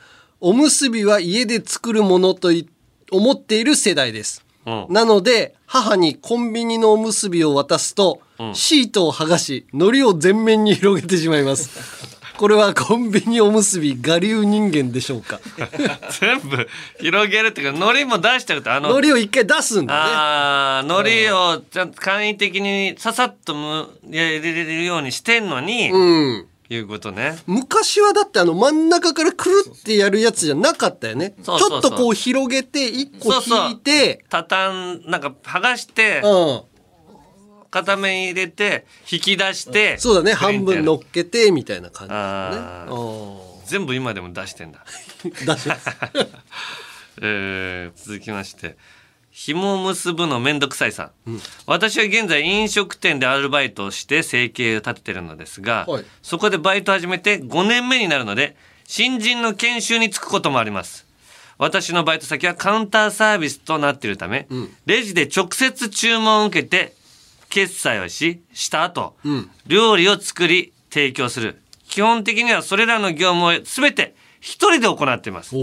[0.41, 2.69] おむすびは家で作るものとい
[3.11, 4.45] 思っている世代です。
[4.67, 8.21] うんなので、母にコンビニのおむすびを渡すと、
[8.55, 11.71] シートを剥がし、海苔を全面に広げてしまいます。
[12.37, 15.39] これはコンビニおむすび我流人間でしょうか
[16.21, 16.69] 全部
[17.01, 20.01] 広げるっていうか海苔も出してるとあの海苔を一回出すんだね。
[20.13, 26.47] あー海苔をちゃんと簡易的にささっとむ入れれるようにしてんのに、うん。
[26.71, 27.37] いうことね。
[27.47, 31.35] 昔はだってあの真ん中からくるってやるやつじゃなかったよね。
[31.43, 36.63] そうそうそうちょっとこう広げて、一個そうそう引いて、畳んなんか剥がして、うん。
[37.75, 42.21] 片面入れて引き出して、そうだね、半分乗っけて、みたいな感じね。
[42.89, 43.67] ー。
[43.67, 44.85] 全部今でも出してんだ。
[45.25, 45.75] 出して。
[47.21, 48.77] えー続きまして。
[49.33, 56.05] 紐を結ぶのめんどくさいさん、私は現在飲食店でアルバイトをして生計を立ててるのですが、はい。
[56.23, 58.55] そこでバイト始めて5年目になるので
[58.87, 61.05] 新人の研修に就くこともあります。
[61.59, 64.47] 私のバイト先はカウンターサービスとなっているため、
[64.87, 66.95] レジで直接注文を受けて
[67.55, 69.15] 決済をしした後、
[69.69, 71.61] 料理を作り提供する。
[71.87, 75.55] 基本的にはそれらの業務を全て一人で行っています。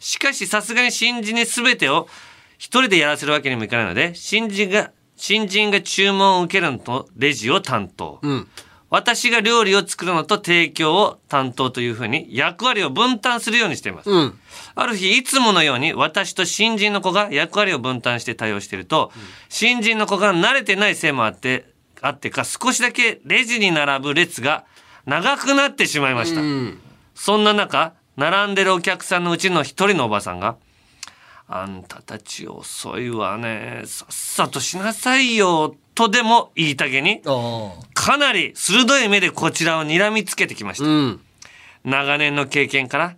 [0.00, 2.08] しかしさすがに新人に全てを
[2.56, 8.48] 一人でやらせるわけにもいかないので新人が新人が注文を受けるのとレジを担当、うん。
[8.96, 14.38] 私が料理を作るのと提供を担当というふうに役割を分担するようにしています、うん。
[14.74, 19.12] ある日いつものように私と新人の子が役割を分担して対応していると、
[19.50, 21.66] 新人の子が慣れてないせいもあって
[22.00, 24.64] あってか少しだけレジに並ぶ列が
[25.04, 26.40] 長くなってしまいました、
[27.14, 30.56] そんな中並んでるお客さんのうちの一人のおばさんが
[31.48, 37.22] 「あんたたち遅いわねさっさとしなさいよ」とでも言いたげに
[37.94, 40.84] かなり鋭い目でこちらを睨みつけてきました、
[41.84, 43.16] 長年の経験から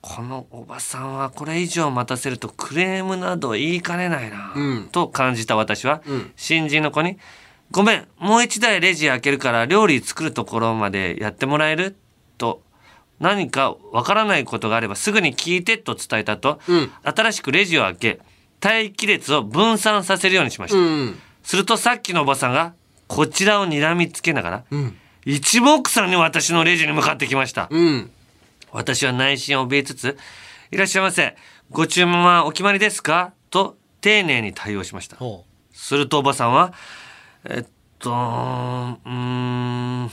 [0.00, 4.54] このおばさんはこれ以上待たせるとクレームなど言いかねないな、
[4.90, 6.02] と感じた私は、
[6.36, 7.18] 新人の子に
[7.70, 11.96] 「ごめんもう一台レジ開けるから料理作るところまでやってもらえる?」
[12.38, 12.62] と
[13.20, 16.60] 何かわからないことがあればすぐに聞いてと伝えたと、
[17.02, 18.20] 新しくレジを開け
[18.62, 20.78] 待機列を分散させるようにしました、
[21.42, 22.74] するとさっきのおばさんが
[23.06, 24.64] こちらを睨みつけながら、
[25.24, 27.68] 一目散に私のレジに向かってきました、
[28.72, 30.18] 私は内心を怯えつつ
[30.70, 31.36] 「いらっしゃいませ。
[31.70, 35.16] ご注文はお決まりですか?」と丁寧に対応しました。
[35.72, 36.72] するとおばさんは
[37.48, 37.66] 「えっ
[37.98, 40.10] とうーん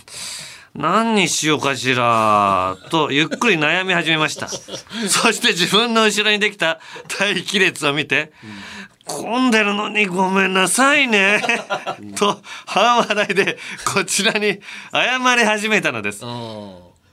[0.75, 4.47] 何にしようかしら」とゆっくり悩み始めました。
[5.07, 6.79] そして自分の後ろにできた
[7.19, 8.31] 待機列を見て
[9.05, 11.41] 「混んでるのにごめんなさいね」
[12.17, 13.57] と半笑いで
[13.93, 14.59] こちらに
[14.91, 16.23] 謝り始めたのです。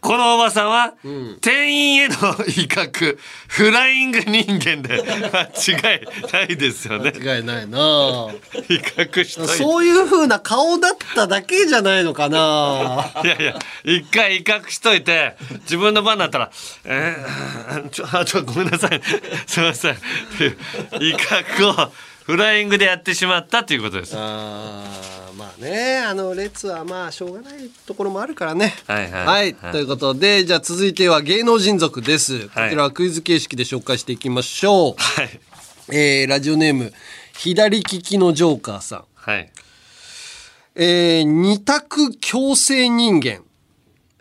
[0.03, 0.95] このおばさんは、
[1.41, 7.13] 店員への威嚇、フライング人間で 間違いないですよね。
[7.15, 7.79] 間違いないな
[8.69, 9.53] 威嚇しといて。
[9.55, 16.51] そういう風な顔だっただけじゃないのかな いやいや、一回威嚇しといて、自分の番になったら、
[16.85, 19.01] えー、ちょ、あ、ちょ、ごめんなさい。
[19.47, 19.95] すいません。
[19.95, 19.97] っ
[20.37, 20.57] ていう
[21.01, 21.93] 威嚇を
[22.33, 24.15] フライングでやってしまったということです。
[24.17, 28.73] あーまあねあの列はまあしょうがないところもあるからね。
[28.87, 29.27] はいはい。
[29.27, 35.41] はい、ということでじゃあ続いては芸能人族です、こちらはクイズ形式で紹介していきましょう、はい。
[35.91, 36.95] えーラジオネーム
[37.35, 39.05] 左利きのジョーカーさん。
[39.15, 39.53] はい。
[40.75, 43.43] えー二択強制人間。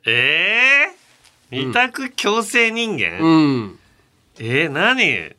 [0.05, 0.89] え
[1.49, 3.30] えー、二択強制人間、う
[3.62, 3.80] ん。
[4.38, 5.34] えー、何？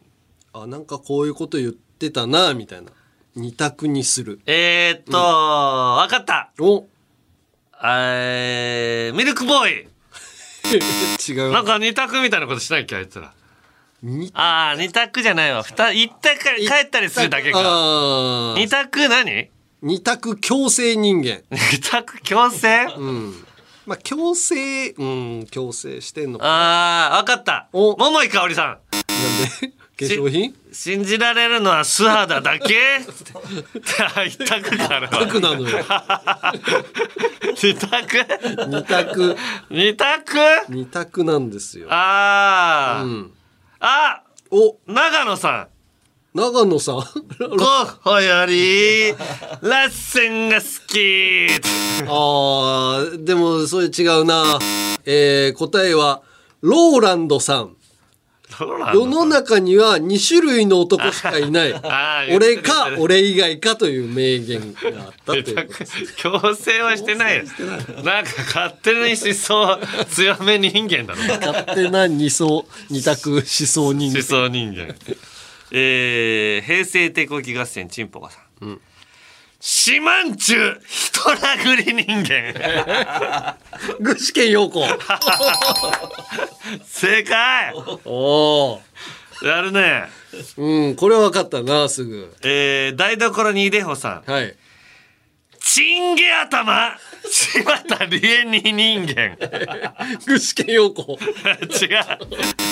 [0.54, 2.90] あなんかこういうこと言ってたなみたいな。
[3.36, 4.40] 二択にする。
[4.46, 6.50] えー、っと、わかった。
[6.58, 6.86] お。
[7.84, 9.88] えー、ミルクボーイ。
[11.32, 11.52] 違う。
[11.52, 13.32] なんか二択みたいなことしなきゃあいつら。
[14.34, 15.62] ああ、二択じゃないわ。
[15.62, 17.58] 二、行ったか帰ったりするだけか。
[18.56, 19.48] 二択何？
[19.80, 21.42] 二択強制人間。
[21.72, 22.84] 二択強制？
[22.96, 23.46] うん。
[23.86, 27.68] まあ強制うん強制してんのかああ、わかった。
[27.72, 28.66] 桃井かおりさん。
[28.66, 29.00] なん
[29.60, 29.68] で？
[29.68, 30.54] 化粧品？
[30.72, 32.74] 信じられるのは素肌だけ？
[34.16, 35.22] あ一択かあれは。
[35.22, 35.78] 一択なのよ。
[37.56, 38.26] 二択？
[38.68, 39.36] 二択。
[39.70, 40.38] 二択？
[40.68, 41.88] 二択なんですよ。
[41.90, 43.32] ああ、うん。
[43.80, 44.76] あお。
[44.86, 45.68] 長野さん。
[46.34, 46.96] 長野さん？
[46.96, 49.12] ゴッホより
[49.60, 51.48] ラッセンが好き。
[52.06, 54.58] あーでもそれ違うな。
[55.04, 56.22] えー、答えは
[56.62, 57.76] ローランドさん
[58.94, 61.74] 世の中には2種類の男しかいない。
[62.34, 65.44] 俺か俺以外かという名言があったという。
[65.66, 67.38] ことです強制はしてない。
[67.38, 67.44] よ
[68.04, 69.78] なんか勝手に思想
[70.08, 71.20] 強め人間だろ
[71.54, 74.18] 勝手な二層二択思想人間。
[74.18, 74.94] 思想人間。
[75.70, 78.80] えー、平成帝国合戦チンポカさん、
[79.64, 80.76] 四万中
[81.12, 83.56] 人殴り人間。
[84.00, 84.84] 具志堅用子。
[86.84, 87.72] 正解。
[88.04, 88.82] おお
[89.44, 90.08] やるね。
[90.56, 92.34] うんこれは分かったなすぐ。
[92.42, 94.28] えー、台所にいでほさん。
[94.28, 94.56] はい。
[95.60, 96.98] チンゲ頭。
[97.30, 99.38] 柴田理恵に人間。
[100.26, 101.12] 具志堅用子。
[101.12, 102.71] 違う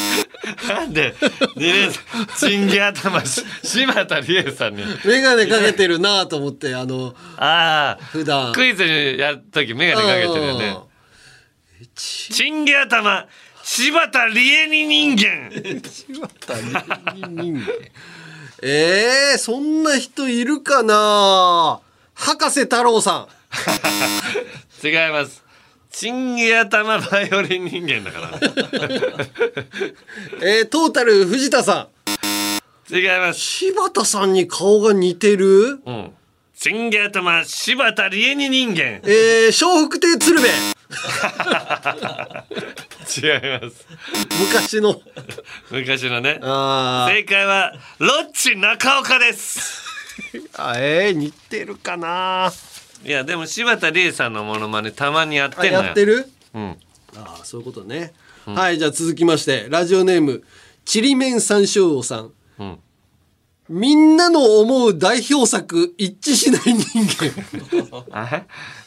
[0.69, 1.15] なんで
[1.57, 1.91] 二年
[2.39, 4.85] チンゲ頭し柴田理恵さんに。
[5.05, 8.53] 眼鏡かけてるなと思ってあのああ普段。
[8.53, 10.79] クイズやるとき眼鏡かけてるよね。
[11.95, 13.27] チンゲ頭
[13.63, 15.51] 柴田理恵に人間。
[17.15, 17.63] 人間。
[18.63, 21.81] えー、そんな人いるかな
[22.15, 23.41] 博士太郎さん。
[24.87, 25.50] 違います
[25.91, 28.31] チンゲ頭バイオリン人間だから。
[28.31, 28.39] ね
[30.43, 31.89] えー、トータル藤田さ
[32.91, 33.39] 違います。
[33.39, 35.81] ん柴田さんに顔が似てる？
[35.85, 36.13] うん。
[36.57, 39.01] チンゲ頭柴田理恵に人間。
[39.05, 40.51] えー、笑福亭鶴瓶。
[43.11, 43.87] 違います。
[44.39, 45.01] 昔の。
[45.71, 46.39] 昔のね。
[46.41, 49.83] 正解はロッチ中岡です。
[50.57, 52.53] あえー、似てるかな
[53.05, 55.83] いやでも柴田理恵さんのモノマネたまにやってあんのよ。
[55.85, 56.29] やってる？
[56.55, 56.77] うん。
[57.17, 58.13] ああそういうことね、
[58.45, 60.45] はいじゃあ続きましてラジオネーム
[60.85, 62.33] ちりめん山椒魚さん。
[62.59, 62.79] うん。
[63.69, 68.05] みんなの思う代表作一致しない人間。
[68.13, 68.43] あ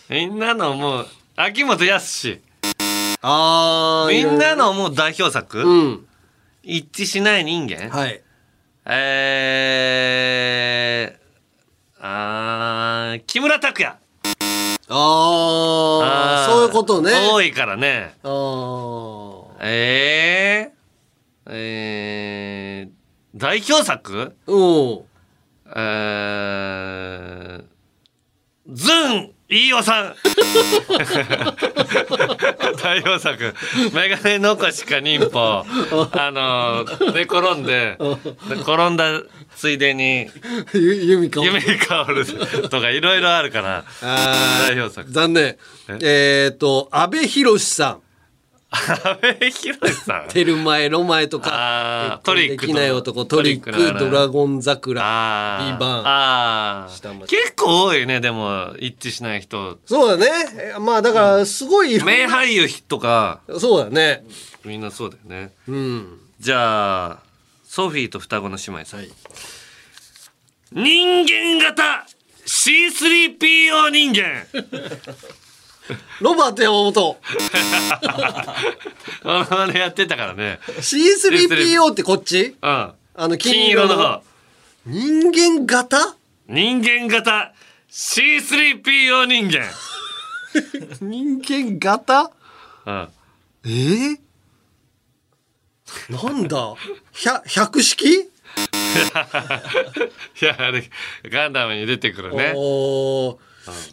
[0.09, 2.39] みんなの思う秋元康。
[3.21, 6.05] あみんなの思う代表作、うん。
[6.63, 7.89] 一致しない人間？
[7.89, 8.21] はい。
[8.85, 13.95] えー、あー木村拓哉
[14.89, 17.11] ああ、そういうことね。
[17.31, 18.15] 多いからね。
[18.23, 19.43] あー。
[19.61, 24.35] えー、えー、代表作？
[24.47, 25.03] うん。
[25.75, 27.65] えー、
[28.71, 30.15] ズン飯尾さん。
[32.81, 33.53] 代表作
[33.93, 35.63] 「メガネ残しか忍法」
[36.11, 37.97] あの寝転んで
[38.61, 39.21] 転んだ
[39.55, 40.27] ついでに
[40.73, 42.07] ゆ由美か。
[42.09, 42.25] る。
[42.69, 43.85] とかいろいろあるから。
[44.67, 45.57] 代表作残念。
[46.01, 46.49] え？
[46.53, 48.01] っ、と、安倍博さん。
[48.73, 50.29] 阿部寛さん。
[50.29, 52.19] テルマエロマエとか。
[52.23, 57.27] トリックできない男、トリック、ドラゴン桜、ビバン。
[57.27, 59.77] 結構多いねでも一致しない人。
[59.85, 60.73] そうだね。
[60.75, 62.03] えまあだから、すごい。
[62.03, 63.41] 名俳優とか。
[63.59, 64.25] そうだね。
[64.65, 65.51] みんなそうだよね。
[65.67, 66.19] うん。
[66.39, 67.19] じゃあ
[67.63, 69.05] ソフィーと双子の姉妹さん、
[70.73, 72.05] 人間型
[72.45, 74.45] C3PO 人間
[76.21, 76.93] ロバート山本。
[76.93, 77.19] こ
[79.23, 80.59] のまねやってたからね。
[80.67, 82.55] C3PO ってこっち？
[82.61, 82.93] うん。
[83.15, 84.23] あの、金色の方。
[84.85, 86.15] 人間型？
[86.47, 87.53] 人間型。
[87.89, 89.65] C3PO 人間。
[91.01, 92.31] 人間型？
[92.85, 93.09] うん。
[93.65, 93.69] え？
[93.69, 94.17] ー、
[96.09, 96.75] なんだ？
[97.13, 98.05] 百百式？
[100.41, 100.83] いやあれ
[101.25, 102.53] ガンダムに出てくるね。
[102.55, 103.37] おー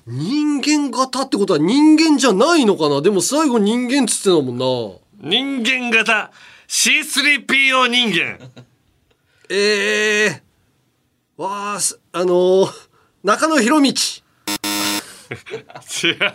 [0.07, 3.01] 人間型ってことは人間じゃないのかな？
[3.03, 5.29] でも最後人間っつってたもんな。
[5.29, 6.33] 人間型
[6.69, 8.39] C3PO 人間
[9.49, 11.43] ええー。
[11.43, 12.89] わあ、すあのー、
[13.25, 13.93] 中野博道。
[15.31, 16.19] 違う。
[16.19, 16.35] 中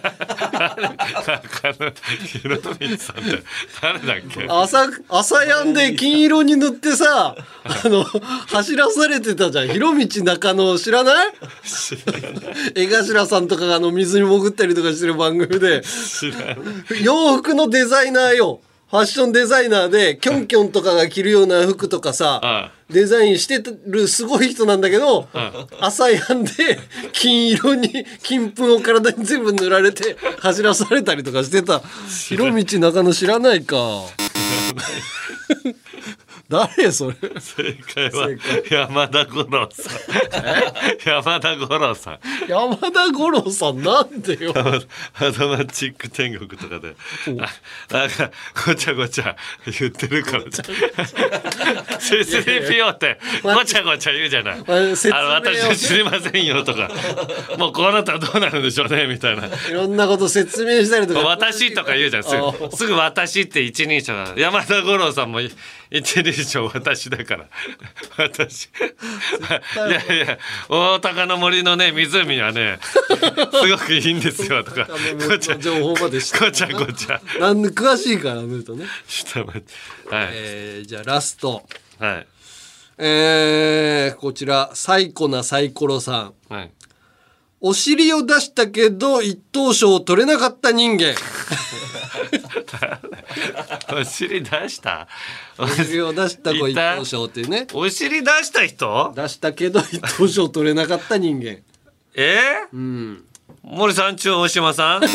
[1.80, 1.92] 野
[2.26, 3.44] 博道さんって
[3.82, 4.48] 誰だっけ？
[4.50, 9.68] 朝、朝やんで金色に塗ってさ、あの、走らされてたじゃん。
[9.68, 11.34] 広道中野知らない？
[12.76, 18.62] 江頭さんとかがあの水に潜ったりとかしてる番組で、知らん洋服のデザイナーよ。
[18.90, 25.28] ファッションデザイナーで、キョンキョンとかが着るような服とかさ、デザインしてるすごい人なんだけど、
[25.80, 26.52] 朝やんで
[27.12, 31.80] 金色に金粉を体に全部塗られて走らされたりとかしてた。
[32.28, 33.76] 広道中野知らないか
[36.48, 37.16] 誰それ？
[37.40, 38.30] 正解は
[38.70, 39.94] 山田五郎さん。
[41.04, 42.20] 山田五郎さん。
[42.48, 44.54] 山田五郎さんなんでよ。
[44.56, 44.62] ア
[45.32, 46.96] ドマチック天国とかで。
[47.40, 47.48] あ
[47.94, 48.30] なんか
[48.66, 49.36] ごちゃごちゃ
[49.80, 54.60] 言ってるから C3PO ってごちゃごちゃ言うじゃない。
[54.60, 54.64] あ
[54.96, 56.92] 説明をあの私知りませんよとか。
[57.58, 59.48] もうこうなったらどうなるんでしょうねみたいな。
[59.48, 61.22] いろんなこと説明したりとか。
[61.22, 62.24] 私とか言うじゃん。
[62.24, 62.36] すぐ
[62.78, 65.40] すぐ私って一人称が山田五郎さんも
[65.92, 67.50] い一人称私だから。
[68.18, 68.66] 私。
[68.66, 68.70] い
[69.78, 70.38] やいや
[70.70, 74.88] 大高の森のね湖はねすごくいいんですよとか。
[75.28, 77.22] ごちゃ情報まで知ってごちゃごちゃ。
[77.40, 78.86] なんで詳しいから見るとね。
[79.08, 80.16] ちょっと待って。
[80.16, 81.64] はい、えーじゃあラスト。
[82.00, 82.28] はい。
[82.98, 86.54] えー、こちらサイコなサイコロさん。
[86.54, 86.72] はい。
[87.62, 91.16] お尻を出したけど一等賞を取れなかった人間
[93.94, 95.08] お尻出した？
[95.58, 97.68] お尻を出した子一等賞っていうね。
[97.74, 99.14] お尻出した人？
[99.16, 101.58] 出したけど一等賞取れなかった人間。
[102.16, 102.38] え？
[102.74, 103.24] ー、うん。
[103.64, 105.04] 森さん中大島さん？
[105.06, 105.10] い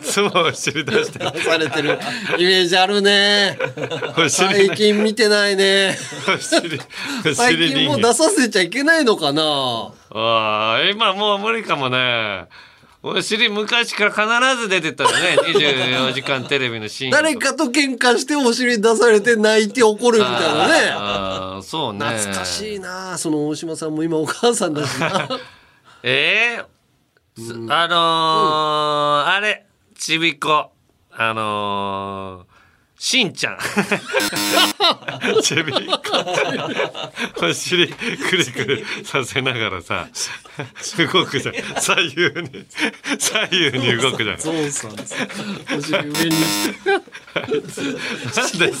[0.00, 1.32] つもお尻出してる。
[1.32, 1.98] 出されてる。
[2.38, 3.58] イメージあるね。
[4.28, 5.96] 最近見てないね。
[7.34, 9.42] 最尻近もう出させちゃいけないのかな。
[10.10, 12.44] ああ今もう無理かもね
[13.00, 15.36] お尻昔から必ず出てたよね。
[15.54, 20.74] 24時間テレビのシーン誰かと喧嘩してお尻出されて泣いて怒るみたいなね。
[20.90, 22.04] ああそうね。
[22.04, 25.28] 懐かしいなその大島さんも今お母さんだしな。
[26.02, 26.64] ええ
[27.40, 29.64] すあのーあれ
[29.96, 30.72] ちびっこ。
[31.12, 32.57] あのー
[33.00, 33.58] しんちゃん。
[35.40, 37.46] ちびっこ。
[37.46, 40.08] お尻くるくるさせながらさ
[41.12, 42.66] 動くじゃん左右に
[43.18, 44.36] 左右に動くじゃん。
[44.36, 45.14] ゾウさんです
[45.76, 46.36] お尻上に。
[47.34, 48.72] なんで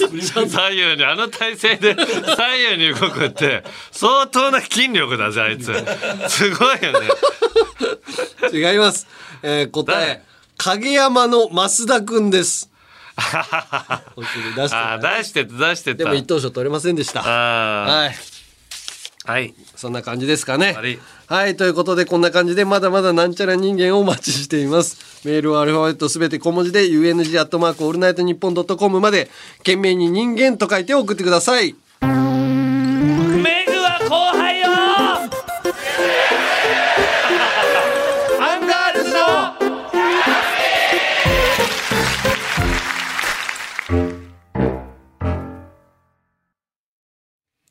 [0.48, 1.94] 左右にあの体勢で
[2.34, 3.62] 左右に動くって
[3.92, 5.72] 相当な筋力だぜあいつ。
[6.28, 7.08] すごいよね。
[8.52, 9.06] 違います、
[9.44, 10.24] えー答え。
[10.56, 12.68] 影山の増田くんです
[13.18, 15.98] 出してあー出してた出してた。
[15.98, 17.22] でも一等賞取れませんでした。
[17.22, 18.14] はい。
[19.28, 19.54] はい。
[19.76, 20.72] そんな感じですかね。
[20.72, 20.98] はい。
[21.26, 25.26] はいということでこんな感じでまだまだなんちゃら人間をお待ちしています。
[25.26, 31.74] メールはアルファベットすべて小文字で UNG アットマークオールナイトニッポンドットコムまで懸命に人間と書いて送ってください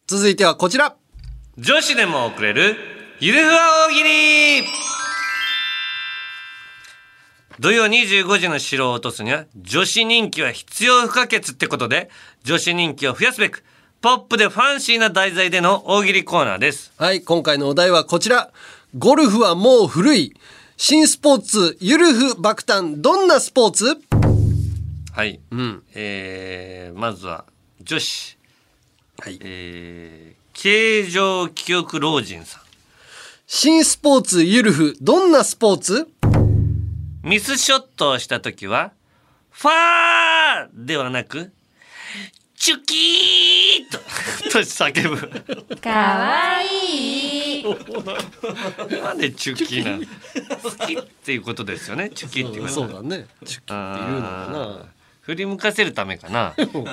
[0.10, 0.96] 続いてはこちら。
[1.58, 2.78] 女子でも送れる
[3.20, 4.64] ゆるふわ大喜利。
[7.60, 12.10] 土曜25時の城を落とすには女子人気は必要不可欠ってことで
[12.46, 13.66] 女子人気を増やすべく
[14.00, 16.94] ポップでファンシーな題材での大喜利コーナーです。
[16.96, 18.54] はい今回のお題はこちら。
[18.98, 20.34] ゴルフはもう古い。
[20.78, 23.02] 新スポーツゆるふ爆誕。
[23.02, 24.00] どんなスポーツ？
[25.12, 25.42] はい、
[25.96, 27.44] えー、まずは
[27.82, 28.37] 女子
[29.20, 29.40] はい。
[29.42, 32.62] えー、形状記憶老人さん。
[33.48, 36.08] 新スポーツゆるふどんなスポーツ？
[37.24, 38.92] ミスショットをした時は
[39.52, 41.52] ファーではなく
[42.56, 43.98] チュキーと
[44.52, 45.78] と叫ぶ。
[45.80, 47.64] かわいい。
[49.02, 50.04] なんでチュキなの？
[50.62, 52.10] 好きっていうことですよね。
[52.14, 53.28] チュキっていうことそうだね。
[53.46, 54.97] チュキっていうのかな
[55.28, 56.54] 振り向かせるためかな。
[56.58, 56.88] うん。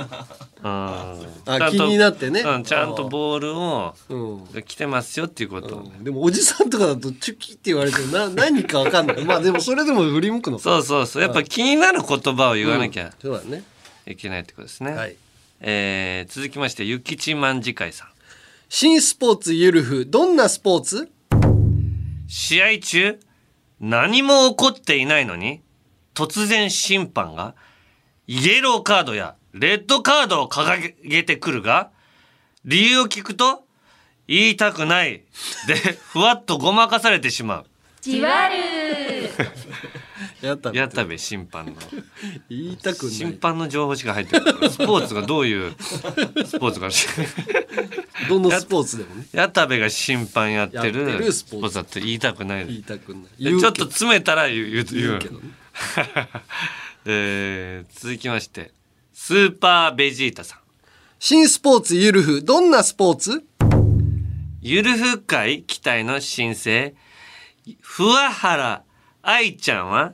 [0.65, 2.41] あ気になってね。
[2.41, 4.63] うん、ちゃんとボールをうん。
[4.65, 9.25] 来てますよっていうこと、でもおじさんとかだとチュキって言われてもな 何かわかんない。
[9.25, 10.57] まあでもそれでも振り向くの。
[10.57, 11.23] かそうそうそう。
[11.23, 13.63] やっぱ気になる言葉を言わなきゃそうだね。
[14.05, 15.15] いけないってことですね、はい。
[15.61, 18.09] えー続きましてゆきちまんじかいさん。
[18.69, 21.09] 新スポーツゆるふどんなスポーツ？
[22.27, 23.21] 試合中
[23.79, 25.61] 何も起こっていないのに
[26.15, 27.55] 突然審判が
[28.27, 31.91] イエローカードやレッドカードを掲げてくるが
[32.65, 33.65] 理由を聞くと
[34.27, 35.23] 言いたくない。
[35.67, 35.75] で
[36.13, 37.67] ふわっとごまかされてしまう。
[38.01, 38.57] じわる
[40.41, 41.73] やった矢田部審判の。
[42.49, 43.15] 言いたくない。
[43.15, 44.71] 審判の情報しか入ってない。
[44.71, 46.89] スポーツがどういうスポーツか
[48.29, 49.27] どのスポーツでもね。
[49.33, 52.67] 矢田部が審判やってやってるるスポーツだって言いたくない。
[52.67, 53.61] 言いたくない。
[53.61, 54.85] ちょっと詰めたら言う言う。
[54.85, 55.51] 言うけどね
[57.07, 58.73] えー続きまして
[59.13, 60.59] スーパーベジータさん。
[61.19, 63.45] 新スポーツゆるふどんなスポーツ？
[64.61, 66.95] ゆるふ会期待の新星
[67.81, 68.83] ふわはら
[69.23, 70.13] 愛ちゃんは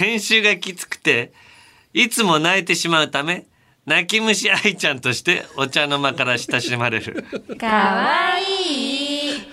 [0.00, 1.32] 練習がきつくて
[1.92, 3.46] いつも泣いてしまうため
[3.86, 7.24] 泣き虫愛ちゃんとしてお茶の間から親しまれる。
[7.58, 9.03] かわいい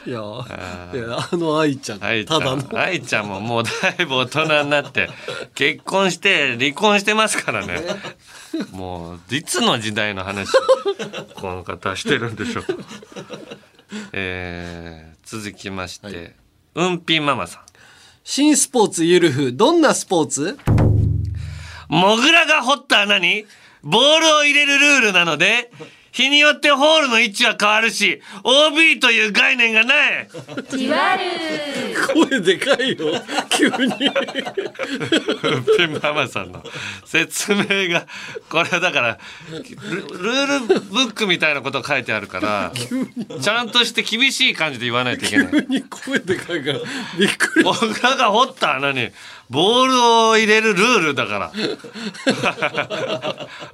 [0.06, 2.08] いやあの愛ちゃんた
[2.40, 2.64] だの。
[2.78, 3.72] 愛ちゃんももうだ
[4.04, 5.10] いぶ大人になって
[5.56, 7.80] 結婚して離婚してますからね。
[8.72, 10.52] もういつの時代の話
[11.36, 12.74] この方してるんでしょうか。
[14.14, 16.36] えー続きまして、
[16.76, 17.62] うんぴんママさん。
[18.24, 20.58] 新スポーツゆるふどんなスポーツ？
[21.88, 23.46] モグラが掘った穴に
[23.82, 25.72] ボールを入れるルールなので
[26.12, 30.30] 日によってホールの位置は変わるし OB という概念がない。
[30.70, 31.24] じわる。
[32.30, 33.22] 声でかいよ。
[33.50, 34.12] 急に。
[35.78, 36.64] ピンママさんの
[37.06, 38.08] 説明が
[38.50, 42.72] これだからルルールブックみたいなこと書いてあるから
[43.42, 45.52] ちゃんとして厳しい感じで言わないといけない。
[45.52, 46.80] 急に声でかいから
[47.18, 47.64] びっくり。
[47.64, 49.10] 僕らが掘った穴に
[49.52, 51.52] ボールを入れるルールだから。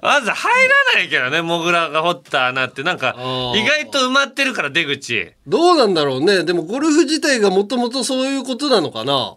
[0.02, 2.82] まず入らないけどねモグラが掘った穴って。
[2.82, 3.16] なんか
[3.56, 5.34] 意外と埋まってるから出口。
[5.46, 6.44] どうなんだろうね。
[6.44, 9.36] でもゴルフ自体がもともとそういうことなのかな？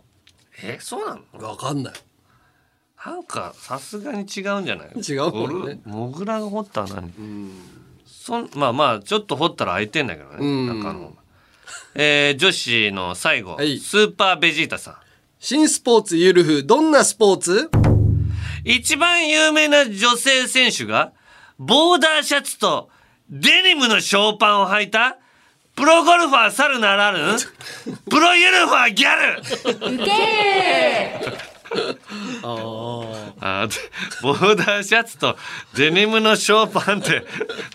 [0.62, 1.46] えそうなの？
[1.46, 1.94] わかんない。
[3.04, 5.80] なんかさすがに違うんじゃない違うもんね。
[5.84, 7.10] モグラが掘った穴に、
[8.06, 10.66] そんまあまあちょっと掘ったら開いてんだけどね、うん。
[10.78, 11.16] 中の
[11.94, 13.78] えー女子の最後、はい。
[13.78, 14.94] スーパーベジータさん
[15.42, 17.70] 新スポーツゆるふどんなスポーツ？
[18.62, 21.14] 一番有名な女性選手が
[21.58, 22.90] ボーダーシャツと
[23.30, 25.16] デニムのショーパンを履いた
[25.74, 27.38] プロゴルファー猿ならぬ
[28.10, 29.40] プロユルファーギャル。
[29.94, 30.10] ウケ
[31.24, 31.49] る
[32.42, 33.68] あ
[34.22, 35.36] ボーダーシャツと
[35.76, 37.24] デニムのショーパンって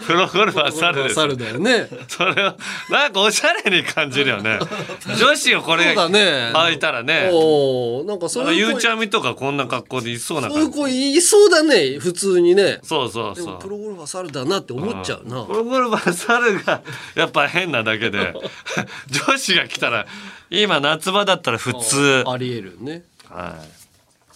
[0.05, 1.87] プロゴルファー猿です猿だよね。
[2.07, 2.55] それを
[2.89, 4.59] なんかおしゃれに感じるよね。
[5.17, 7.29] 女子をこれ履いたらね。
[7.31, 11.97] おーなんかそうういう子ちゃみとかこんな格好でいそうなそういう子いそうだね。
[11.99, 12.79] 普通にね。
[12.83, 13.53] そうそうでそう。
[13.53, 15.43] もプロゴルファー猿だなって思っちゃうな。
[15.43, 16.81] プロゴルファー猿が
[17.15, 18.33] やっぱ変なだけで
[19.29, 20.05] 女子が来たら
[20.49, 22.23] 今夏場だったら普通。
[22.27, 23.03] ありえるね。
[23.29, 23.84] はい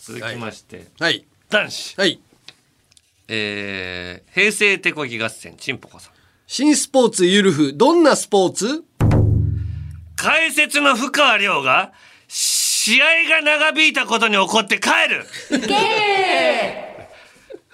[0.10, 1.24] 続きまして、はい。
[1.52, 1.96] 男子。
[2.00, 2.20] はい。
[3.28, 6.14] えー平成手こぎ合戦ちんぽこさん。
[6.48, 8.84] 新スポーツゆるふどんなスポーツ？
[10.16, 11.94] 解説の深川亮が
[12.28, 15.26] 試合が長引いたことに怒って帰る。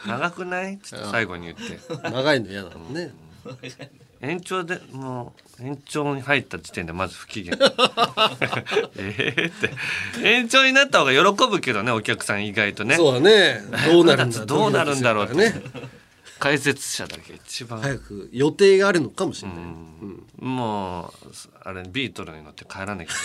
[0.06, 0.78] 長くない？
[0.80, 1.64] ちょっと最後に言って。
[2.10, 3.14] 長いの嫌なのね
[4.22, 7.54] 延長でもう延長に入った時点でまず不機嫌。
[8.98, 9.72] ええって。
[10.24, 12.96] 延長になった方が喜ぶけどねお客さん意外とね。
[12.96, 13.62] そうだね。
[13.88, 15.36] どうなるんだどうなるんだろうって。
[15.36, 15.62] ね
[16.38, 17.80] 解説者だけ一番。
[17.82, 19.58] 早く予定があるのかもしれない、
[20.38, 21.12] もう
[21.64, 23.20] あれビートルに乗って帰らなきゃいシ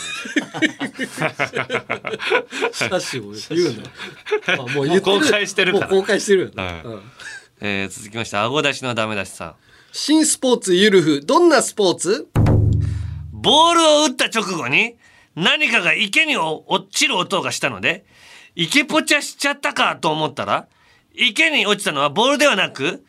[2.84, 4.62] ャッシュを言うな。
[4.62, 5.88] あもう公開してるから。
[5.88, 6.82] 公開してるよね、はい。
[6.84, 7.02] うん
[7.62, 9.54] えー続きまして顎出しのダメ出しさん。
[9.92, 12.28] 新スポーツゆるふどんなスポーツ？
[13.32, 14.96] ボールを打った直後に
[15.34, 18.04] 何かが池に落ちる音がしたので
[18.54, 20.68] 池ポチャしちゃったかと思ったら
[21.12, 23.04] 池に落ちたのはボールではなく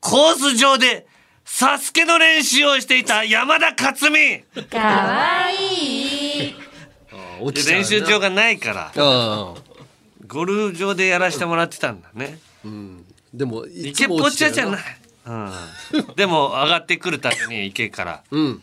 [0.00, 1.06] コース上で
[1.44, 6.54] サスケの練習をしていた山田勝美かわいい。
[7.68, 9.54] 練習場がないからあ
[10.26, 12.40] ゴルフ場でやらせてもらってたんだね。
[13.32, 14.82] でもいつ池ポも落ちちゃうチャじゃない、
[15.26, 18.22] うん、でも上がってくるために池から。
[18.30, 18.62] うん。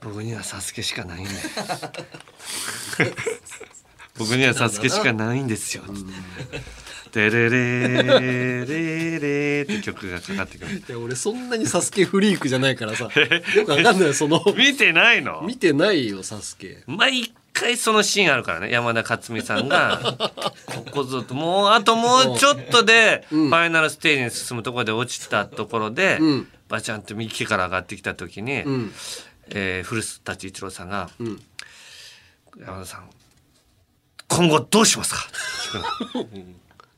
[0.00, 1.38] 僕にはサスケしかないんだよ
[4.18, 5.84] 僕にはサスケしかないんですよ。
[7.12, 8.64] テレレレ
[9.20, 10.78] レって曲がかかってくる。
[10.78, 13.04] いや俺そんなにサスケフリークじゃないからさ。
[13.04, 13.10] よ
[13.64, 14.42] くわかんないその。
[14.56, 15.42] 見てないの？
[15.42, 16.82] 見てないよサスケ。
[16.86, 20.00] 毎回そのシーンあるからね山田勝美さんが。
[20.66, 26.48] ここずっともうあともうちょっとでファイナルステージに進むところで落ちたところで、うん。
[26.68, 28.92] バチャンって右から上がってきた時に、うん。
[29.50, 31.40] えー古舘一郎さんが、ん。
[32.58, 33.10] 山田さん
[34.28, 35.20] 今後どうしますか?」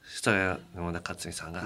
[0.06, 1.64] そしたら山田勝美さんが、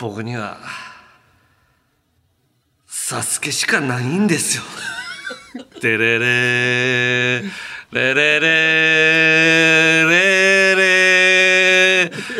[0.00, 0.58] 僕には
[2.86, 4.64] サスケしかないんですよ。
[5.80, 7.50] てれれー
[7.92, 10.46] れれれれ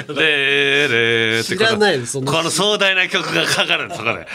[0.09, 0.89] れれ
[1.37, 2.31] れ知らないその。
[2.31, 4.27] この壮大な曲がかかるんですそこで。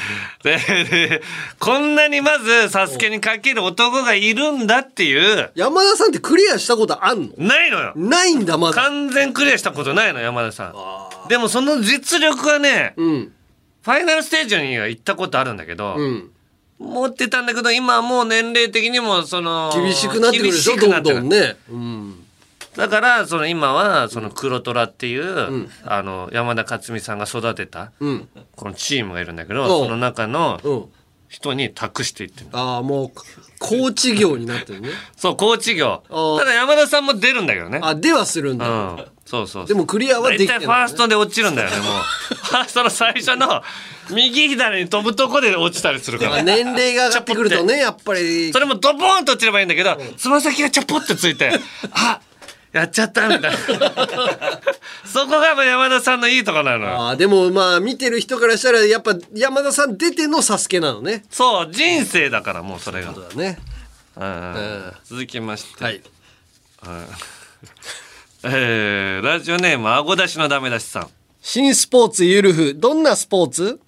[0.44, 1.22] でで
[1.60, 5.52] こんなにまず「サスケにかける男がいるんだっていう。
[5.56, 7.30] 山田さんってクリアしたことあんの？
[7.38, 7.94] ないのよ。
[7.96, 8.82] ないんだまだ。
[8.82, 10.74] 完全クリアしたことないの山田さん。
[11.28, 13.32] でもその実力はね、うん、
[13.84, 16.32] ファイナルステージには行ったことあるんだけど、うん。
[16.82, 21.56] 持ってたんだけど今はもう年齢的にもその厳しくなってくるでしょどんどんね。
[21.70, 22.26] うん。
[22.76, 28.28] だからその今はその黒虎っていう、あの山田勝美さんが育てたうん。
[28.56, 29.88] このチームがいるんだけど、うん。
[29.88, 30.86] その中のうん。
[31.32, 33.12] 人に託していってるああもう
[33.58, 34.90] コーチ業になってるね。
[35.16, 36.04] そうコーチ業。
[36.10, 37.80] あただ山田さんも出るんだけどね。
[37.82, 39.06] あではするんうだん。
[39.26, 39.66] そうそうそう。
[39.66, 41.86] でもクリアはできてない大体ファーストで落ちるんだよねもう。
[42.36, 43.64] ファーストの最初の
[44.10, 46.44] 右左に飛ぶとこで落ちたりするから。
[46.44, 48.52] 年齢が上がってくるとねやっぱり。
[48.52, 51.52] それもドボーンと落ちればいいんだけどつま先がちょぽってついて
[51.94, 52.20] あ
[52.72, 53.58] やっちゃったみたいな。
[55.06, 57.10] そこが山田さんのいいとこなのよ。
[57.10, 61.24] あーでもまあ見てる人からしたらやっぱ山田さん出てのサスケなのね。
[61.30, 63.60] そう人生だからもうそれが、そうだね。
[64.16, 64.94] うん。
[65.04, 66.02] 続きまして、はい。
[68.44, 71.10] えーラジオネームあご出しのダメ出しさん。
[71.42, 73.80] 新スポーツゆるふどんなスポーツ？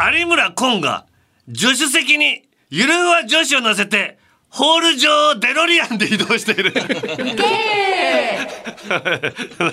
[0.00, 1.06] 有村昆が
[1.52, 4.16] 助手席にゆるふわ女子を乗せて
[4.48, 6.72] ホール上をデロリアンで移動している。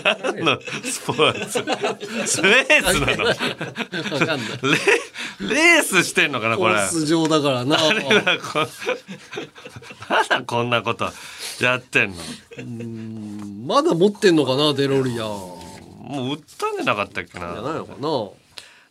[0.03, 1.61] 何のスポーツ？
[2.41, 3.23] レースなの？
[5.47, 6.73] レレースしてんのかなこれ。
[6.73, 7.77] コース上だからな。
[7.77, 8.68] 誰だこ
[10.10, 11.10] まだこんなこと
[11.61, 13.76] やってんの？
[13.76, 15.27] まだ持ってんのかなデロリアン。
[15.27, 15.61] も
[16.31, 18.07] う売ったんじゃなかったっけじゃないなのかな。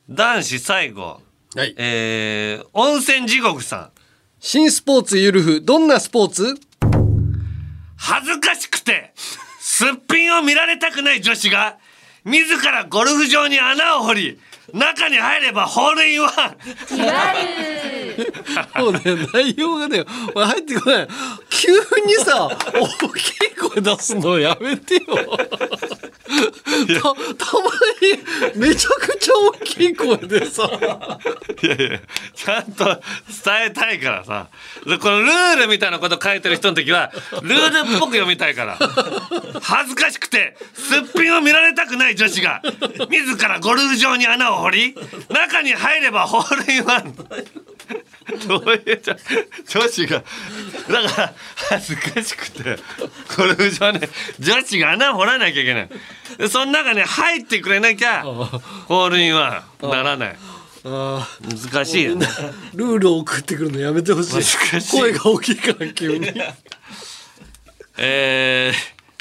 [0.08, 1.20] 男子最後
[1.56, 1.74] はい。
[1.76, 3.90] えー、温泉地獄さん。
[4.40, 6.56] 新スポーツゆるふどんなスポーツ？
[7.96, 9.12] 恥ずかしくて
[9.60, 11.78] すっぴんを見られたくない女子が
[12.24, 14.40] 自らゴルフ場に穴を掘り
[14.72, 16.30] 中に入ればホールインワン。
[16.88, 16.98] そう
[18.44, 20.04] だよ内容がね
[20.34, 21.08] 入ってこない。
[21.50, 21.72] 急
[22.06, 25.00] にさ大きい声出すのやめてよ。
[25.04, 27.70] たたま
[28.54, 30.68] にめちゃくちゃ大きい声でさ。
[31.62, 32.00] いやいや
[32.34, 33.00] ちゃんと伝
[33.66, 34.48] えたいからさ。
[34.86, 37.12] でこのルールみたいなこと書いてる人の時は
[37.42, 38.78] ルールっぽく読みたいから。
[39.62, 42.60] 恥ずかしくてすっぴんを見られたくない女子が
[43.08, 44.94] 自らゴルフ場に穴を掘り
[45.30, 47.14] 中に入ればホールインワン
[48.46, 49.02] どういう
[49.66, 50.24] 女子が
[50.88, 51.34] だから
[51.68, 52.76] 恥ずかしくて
[53.36, 54.08] ゴルフ場ね
[54.38, 55.88] 女子が穴を掘らなきゃいけない。
[56.38, 60.36] でその中に入ってくれなきゃホールインワンならない。
[60.86, 62.26] あ難しいよね。
[62.74, 64.90] ルールを送ってくるのやめてほしい。
[64.90, 66.30] 声が大きいから急に。
[67.96, 68.72] え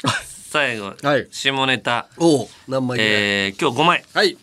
[0.02, 0.10] ー、
[0.50, 0.94] 最後、
[1.30, 2.08] 下ネタ。
[2.18, 4.04] お何枚えー、今日5枚。
[4.12, 4.36] はい。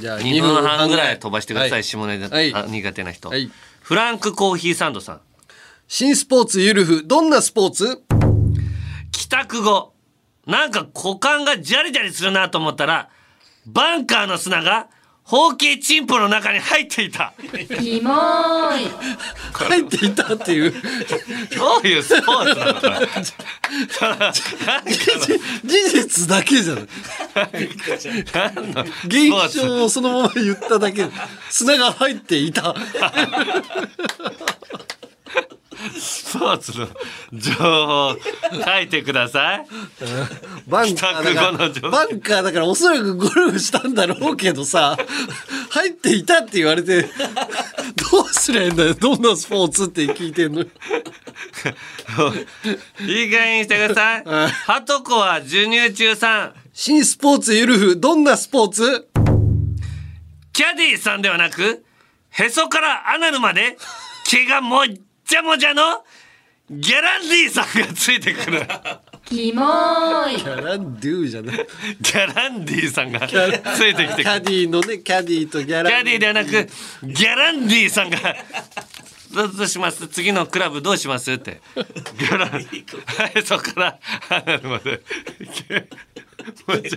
[0.00, 1.18] じゃあ2分半ぐらい。
[1.20, 1.84] 飛ばしてください、はい。
[1.84, 2.52] 下ネタ、はい。
[2.52, 3.50] あ苦手な人、はい
[3.90, 5.20] フランクコーヒーサンドさん。
[5.88, 8.04] 新スポーツゆるふどんなスポーツ？
[9.10, 9.94] 帰宅後。
[10.46, 13.10] なんか股間がジャリジャリするなと思ったら
[13.66, 14.86] バンカーの砂が
[15.30, 17.32] ほうきチンポの中に入っていた。
[17.80, 18.88] キモーい。
[19.52, 20.72] 入っていたっていう。
[20.72, 20.78] ど
[21.84, 23.06] ういうスポーツなのこれ
[25.64, 26.84] 事実だけじゃない
[29.06, 31.10] 現象をそのまま言っただけで
[31.48, 32.74] 砂が入っていた
[35.98, 36.86] スポーツの
[37.32, 38.14] 情報
[38.64, 39.66] 書いてください。
[40.66, 41.58] バンカーだから
[41.90, 44.96] バンカーだからおそらくゴルフしたんだろうけどさ
[45.70, 47.08] 入っていたって言われてど
[48.22, 48.94] うすりゃいいんだよ？
[48.94, 50.62] どんなスポーツって聞いてんの？
[50.62, 50.70] いい
[53.30, 54.24] 加減にしてください。
[54.24, 56.54] ハトコは授乳中さん。
[56.72, 59.08] 新スポーツゆるふどんなスポーツ？
[60.52, 61.84] キャディーさんではなく
[62.30, 63.76] へそからアナルまで
[64.24, 64.86] 毛がもっ
[65.30, 66.04] ちゃもちゃの
[66.68, 68.66] ギャランディーさんがついてくる。
[69.24, 71.56] キモーいキャランドゥじゃない。
[71.56, 78.18] ギャランディーさんがつキャラいてきてキャディーのねキャディーとギャラキャディーではなくギャランディーさんが
[79.32, 80.08] どうします。
[80.08, 81.60] 次のクラブどうしますって。
[82.18, 82.62] ギャラン
[83.36, 84.00] へそから
[84.30, 85.00] アナルまで
[86.66, 86.88] 出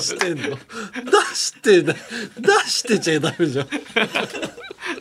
[0.00, 0.56] してんの？
[0.56, 0.60] 出
[1.34, 2.00] してな出
[2.68, 3.68] してちゃダメじゃん。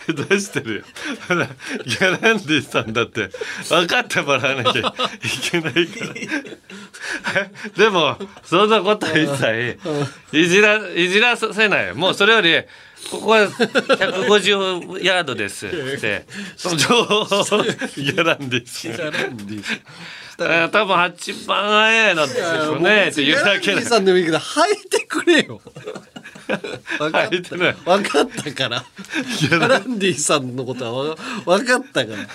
[0.08, 0.84] 出してるよ。
[1.28, 3.30] ほらギャランディさんだって
[3.70, 4.84] 分かってもらわなきゃい
[5.50, 6.06] けないか
[7.34, 7.50] ら。
[7.78, 9.80] でもそんなことは一切
[10.34, 12.64] いじらいじらせないもうそれより
[13.12, 16.26] ここは150ヤードですって。
[16.58, 17.28] その情報を
[17.64, 19.12] ギャランディさん
[20.38, 25.62] 多分8番早いのですよねって言うだけでギャランディさんでもいいけど履いてくれよ。
[26.48, 27.74] 分かっ履いてない。
[27.74, 28.86] 分かったから。
[29.40, 30.92] ギャランディさんのことは
[31.46, 32.20] わ分かったから。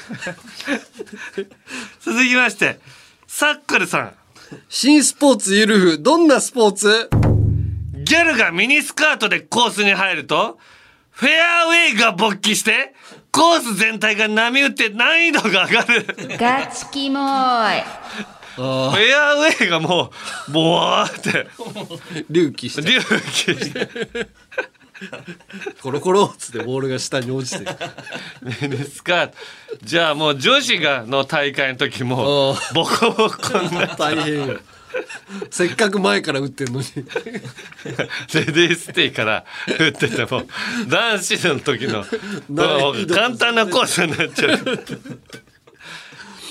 [2.05, 2.81] 続きまして
[3.27, 4.13] サックルさん。
[4.69, 7.09] 新スポーツゆるふどんなスポーツ？
[8.05, 10.59] ギャルがミニスカートでコースに入ると、
[11.11, 12.95] フェアウェイが勃起して、
[13.33, 16.03] コース全体が波打って難易度が上がる。
[16.03, 17.79] フガチキモー。
[17.79, 20.13] いェアウェイがも
[20.49, 21.49] う、ボワーって、
[22.29, 22.83] 隆起して。
[22.83, 23.89] 隆起して、
[25.83, 27.65] コロコロっつってボールが下に落ちて。
[27.65, 27.73] る
[28.43, 29.35] ミニスカート。
[29.83, 34.59] じゃあもう女子がの大会の時も、ボコボコになっ大変よ
[35.51, 39.45] せっかく前から打ってんのに レディースティーから
[39.79, 40.47] 打ってても、
[40.87, 42.05] 男子の時の、
[43.15, 44.85] 簡単なコースになっちゃう。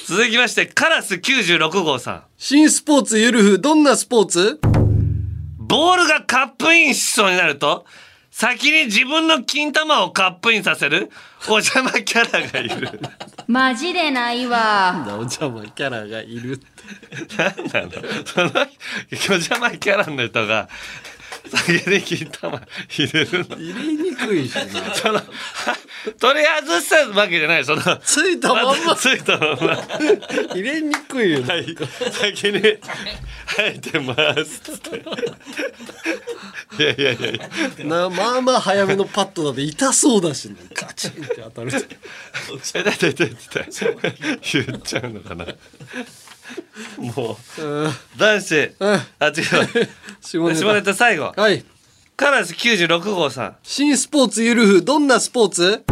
[0.08, 2.24] 続きまして、カラス96号さん。
[2.38, 4.60] 新スポーツゆるふどんなスポーツ？
[5.58, 7.86] ボールがカップインしそうになると、
[8.30, 11.12] 先に自分の金玉をカップインさせる
[11.48, 13.00] お邪魔キャラがいる。
[13.48, 16.66] マジでないわお邪魔キャラがいるって
[17.38, 17.92] 何なの？
[18.26, 18.52] その
[19.30, 20.70] お邪魔キャラの人が
[21.50, 23.56] 先に金玉入れるの。
[23.58, 25.20] 入れにくいしねその、
[26.20, 27.66] 取り外したわけじゃない。
[27.66, 29.76] その、ついたまんまついたまんま。
[30.54, 31.76] 入れにくいよねはい、
[32.12, 35.04] 先に入ってますっつって。
[36.80, 37.40] いやいやいやい
[37.80, 37.86] や。
[37.86, 41.78] なまあまあ早めのパットだって痛そうだしねガチンって当たる と
[42.76, 43.68] えだいたいだいたい
[44.54, 45.46] 言っちゃうのかな。
[47.16, 48.76] もう男子、
[49.20, 49.34] あ違う。
[50.22, 51.34] 下ネタ下ネタ最後。
[51.36, 51.64] はい
[52.18, 53.56] カラス96号さん。
[53.64, 55.84] 新スポーツゆるふどんなスポーツ？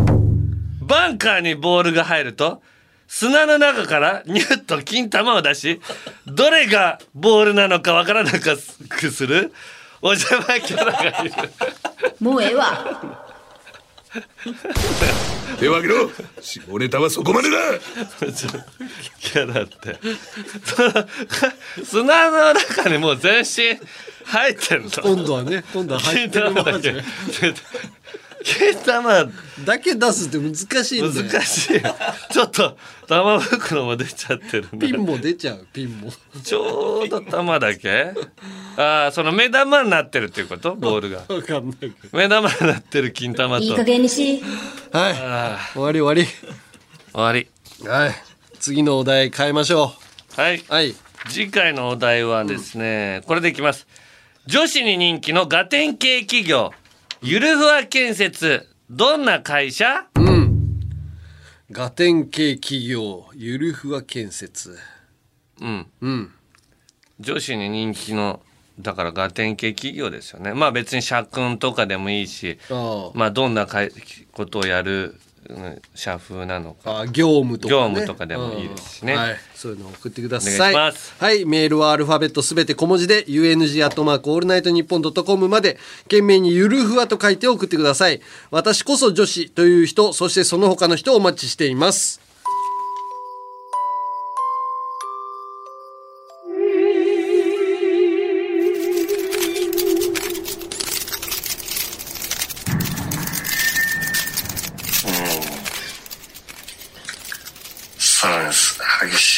[0.82, 2.62] バンカーにボールが入ると、
[3.08, 5.82] 砂の中からニュッと金玉を出し、
[6.28, 8.56] どれがボールなのかわからなく
[9.10, 9.52] する
[10.04, 11.34] お邪魔キャラがいる。
[12.20, 13.26] もうええわ
[15.60, 16.10] 手を挙げろ
[16.42, 17.58] 下ネタはそこまでだ
[19.20, 20.00] キャラって。
[20.64, 23.78] その砂の中にもう全身
[24.26, 24.90] 入ってるの。
[24.90, 26.94] 今度はね今度は入金ってる玉だけ。
[28.44, 29.30] 金玉
[29.66, 31.96] だけ出すって難しいんだよ難しいよ。
[32.32, 32.78] ちょっと
[33.10, 36.12] 玉袋も出ちゃってるんだピンも出ちゃうピンも。
[36.44, 38.14] ちょうど玉だけ。
[38.78, 40.76] ああ、その目玉になってるっていうこと？
[40.76, 41.22] ボールが。
[41.22, 41.94] 分かんないけど。
[42.16, 43.64] 目玉になってる金玉と。
[43.64, 44.40] いい加減にし。
[44.92, 45.14] はい。
[45.18, 46.28] あ終わり終わ
[47.12, 47.48] 終わり。
[47.82, 48.12] りはい。
[48.60, 49.92] 次のお題変えましょ
[50.36, 50.60] はい。
[50.60, 50.94] うはい。
[51.30, 53.88] 次回のお題はですね、これでいきます。
[54.46, 56.72] 女子に人気のガテン系企業。
[57.24, 58.68] ゆるふわ建設。
[58.88, 60.06] どんな会社？
[61.72, 64.76] ガテン系企業ゆるふわ建設。
[65.62, 65.88] うん。
[66.02, 66.32] うん。
[67.20, 68.40] 女子に人気の
[68.80, 73.92] だからガテン系企業ですよねまあ別に社訓とかでもいいしあまあどんなかい
[74.32, 75.20] ことをやるうん
[75.96, 77.00] 社風なのか。
[77.00, 79.20] あ業務とか、ね、業務とかでもいいですしね、うん。
[79.20, 80.56] はい、そういうのを送ってください。
[80.56, 81.16] お願いします。
[81.18, 81.46] はい。
[81.46, 88.22] メールはアルファベットすべて小文字で UNG アットマークオールナイトニッポンドットコムまで件名にゆるふわと書いて送ってください。
[88.52, 92.29] 我こそ女子という人そしてその他の人をお待ちしています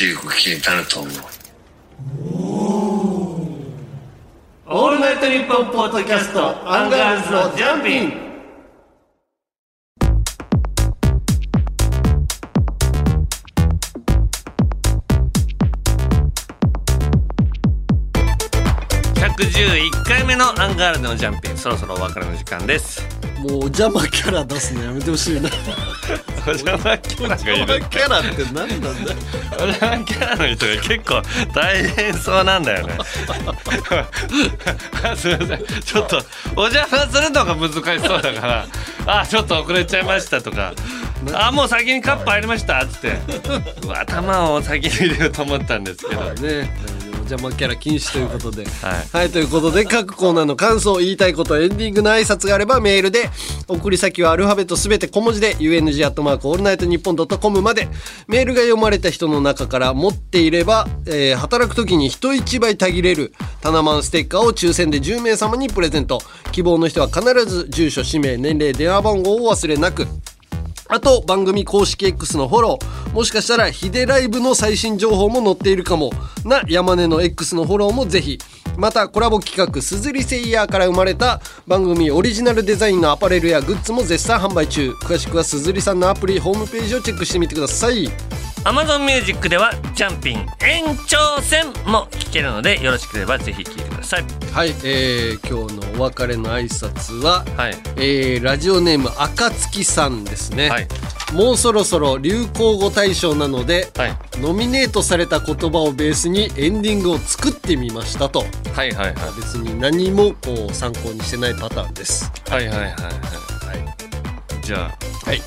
[0.01, 1.13] 激しい動きになると思う。
[4.73, 8.31] オールナイトニッポンポッドキャストアンガールズのジャンピン
[19.15, 23.05] 111回目のアンガールズのジャンピンそろそろお別れの時間です
[23.41, 25.49] もうお邪魔キャラ出すのやめてほしいな。
[26.45, 27.53] お邪魔キャラがいる。
[27.53, 29.17] お邪魔キャラって何なんだよ。
[29.59, 31.21] お邪魔キャラの人が結構
[31.53, 32.97] 大変そうなんだよね。
[35.03, 35.65] あ すいません。
[35.83, 36.21] ちょっと
[36.55, 38.67] お邪魔するのが難しそうだから。
[39.07, 40.73] あちょっと遅れちゃいましたとか。
[41.33, 42.79] あもう先にカップ入りました。
[42.83, 43.17] っつって。
[43.91, 46.21] 頭を先に入れようと思ったんですけど。
[46.33, 46.69] ね。
[46.99, 47.00] お
[47.31, 48.65] 邪魔キャラ禁止ということで。
[48.65, 53.29] はい、ということで各コーナーの感想言いたいことエンディングの挨拶があればメールで
[53.67, 57.87] 送り先はアルファベットすべて小文字で UNG アットマークオールナイトニッポンドットコムまで。
[58.27, 66.21] メールが読まれた人の中から持っていれば、えー働く時に人一倍たぎれるタナマンステッカーを抽選で10名様にプレゼント。
[66.51, 70.07] 希望の人は必ず住所氏名年齢電話番号を忘れなく
[70.93, 76.11] あと番組公式 X のフォローもしかしたらヒデライブの最新情報も載っているかも
[76.43, 78.37] な山根の X のフォローもぜひ。
[78.77, 84.91] またコラボ企画「すずりセイヤー」から生まれた番組オリジナルデザインのアパレルやグッズも絶賛販売中。
[85.03, 88.09] 詳しくはすずりさんのアプリホームページをチェックしてみてください。
[88.63, 94.23] Amazon Music ではジャンピン延長戦も聞けるのでよろしければぜひ聞いてください。
[94.53, 97.43] はい、えー、今日のお別れの挨拶は、
[97.97, 100.69] えーラジオネームあかつきさんですね、
[101.33, 103.91] もうそろそろ流行語大賞なので、
[104.35, 108.45] ノミネートされた言葉をベースにエンディングを作ってみましたと。
[108.75, 109.15] はいはいはい。
[109.37, 112.31] 別に何もこう参考にしてないパターンです。
[112.47, 112.89] はいはいはい。
[112.89, 114.61] はい。
[114.61, 114.91] じゃ
[115.25, 115.41] あはい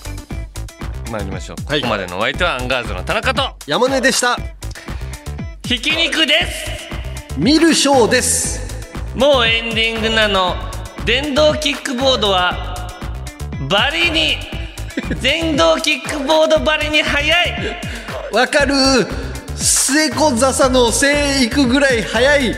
[1.14, 4.36] 参りましょう、ここまでのお相手はアンガールズの田中と山根でした。
[5.64, 7.38] ひき肉です。
[7.38, 8.60] 見るショーです。
[9.14, 10.56] もうエンディングなの。
[11.06, 12.90] 電動キックボードは
[13.68, 14.38] バリに
[15.22, 17.76] 電動キックボードバリに速い。
[18.32, 18.74] わかる。
[19.54, 22.56] 末子笹の生育ぐらい早い。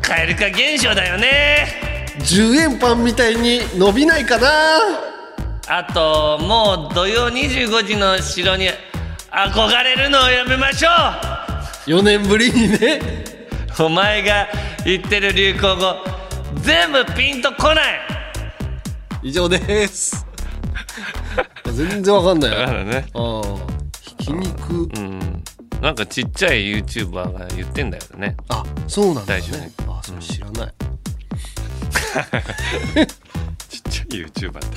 [0.00, 2.14] 蛙化現象だよね。
[2.20, 5.15] 10円パンみたいに伸びないかな
[5.68, 8.68] あともう土曜25時の城に
[9.30, 10.88] 憧れるのをやめましょ
[11.86, 11.90] う。
[11.90, 13.00] 4年ぶりにね。
[13.78, 14.48] お前が
[14.84, 15.96] 言ってる流行語
[16.62, 18.00] 全部ピンとこない。
[19.22, 20.24] 以上です。
[21.72, 23.06] 全然わかんないだからね。
[23.12, 23.42] ああ。
[24.00, 24.72] ひき肉。
[24.72, 25.42] うん。
[25.80, 28.36] なんかちっちゃい YouTuber が言ってんだよね。
[28.48, 30.74] あそうなんだ最初にあそれ知らない、
[33.68, 34.76] ちっちゃい YouTuber って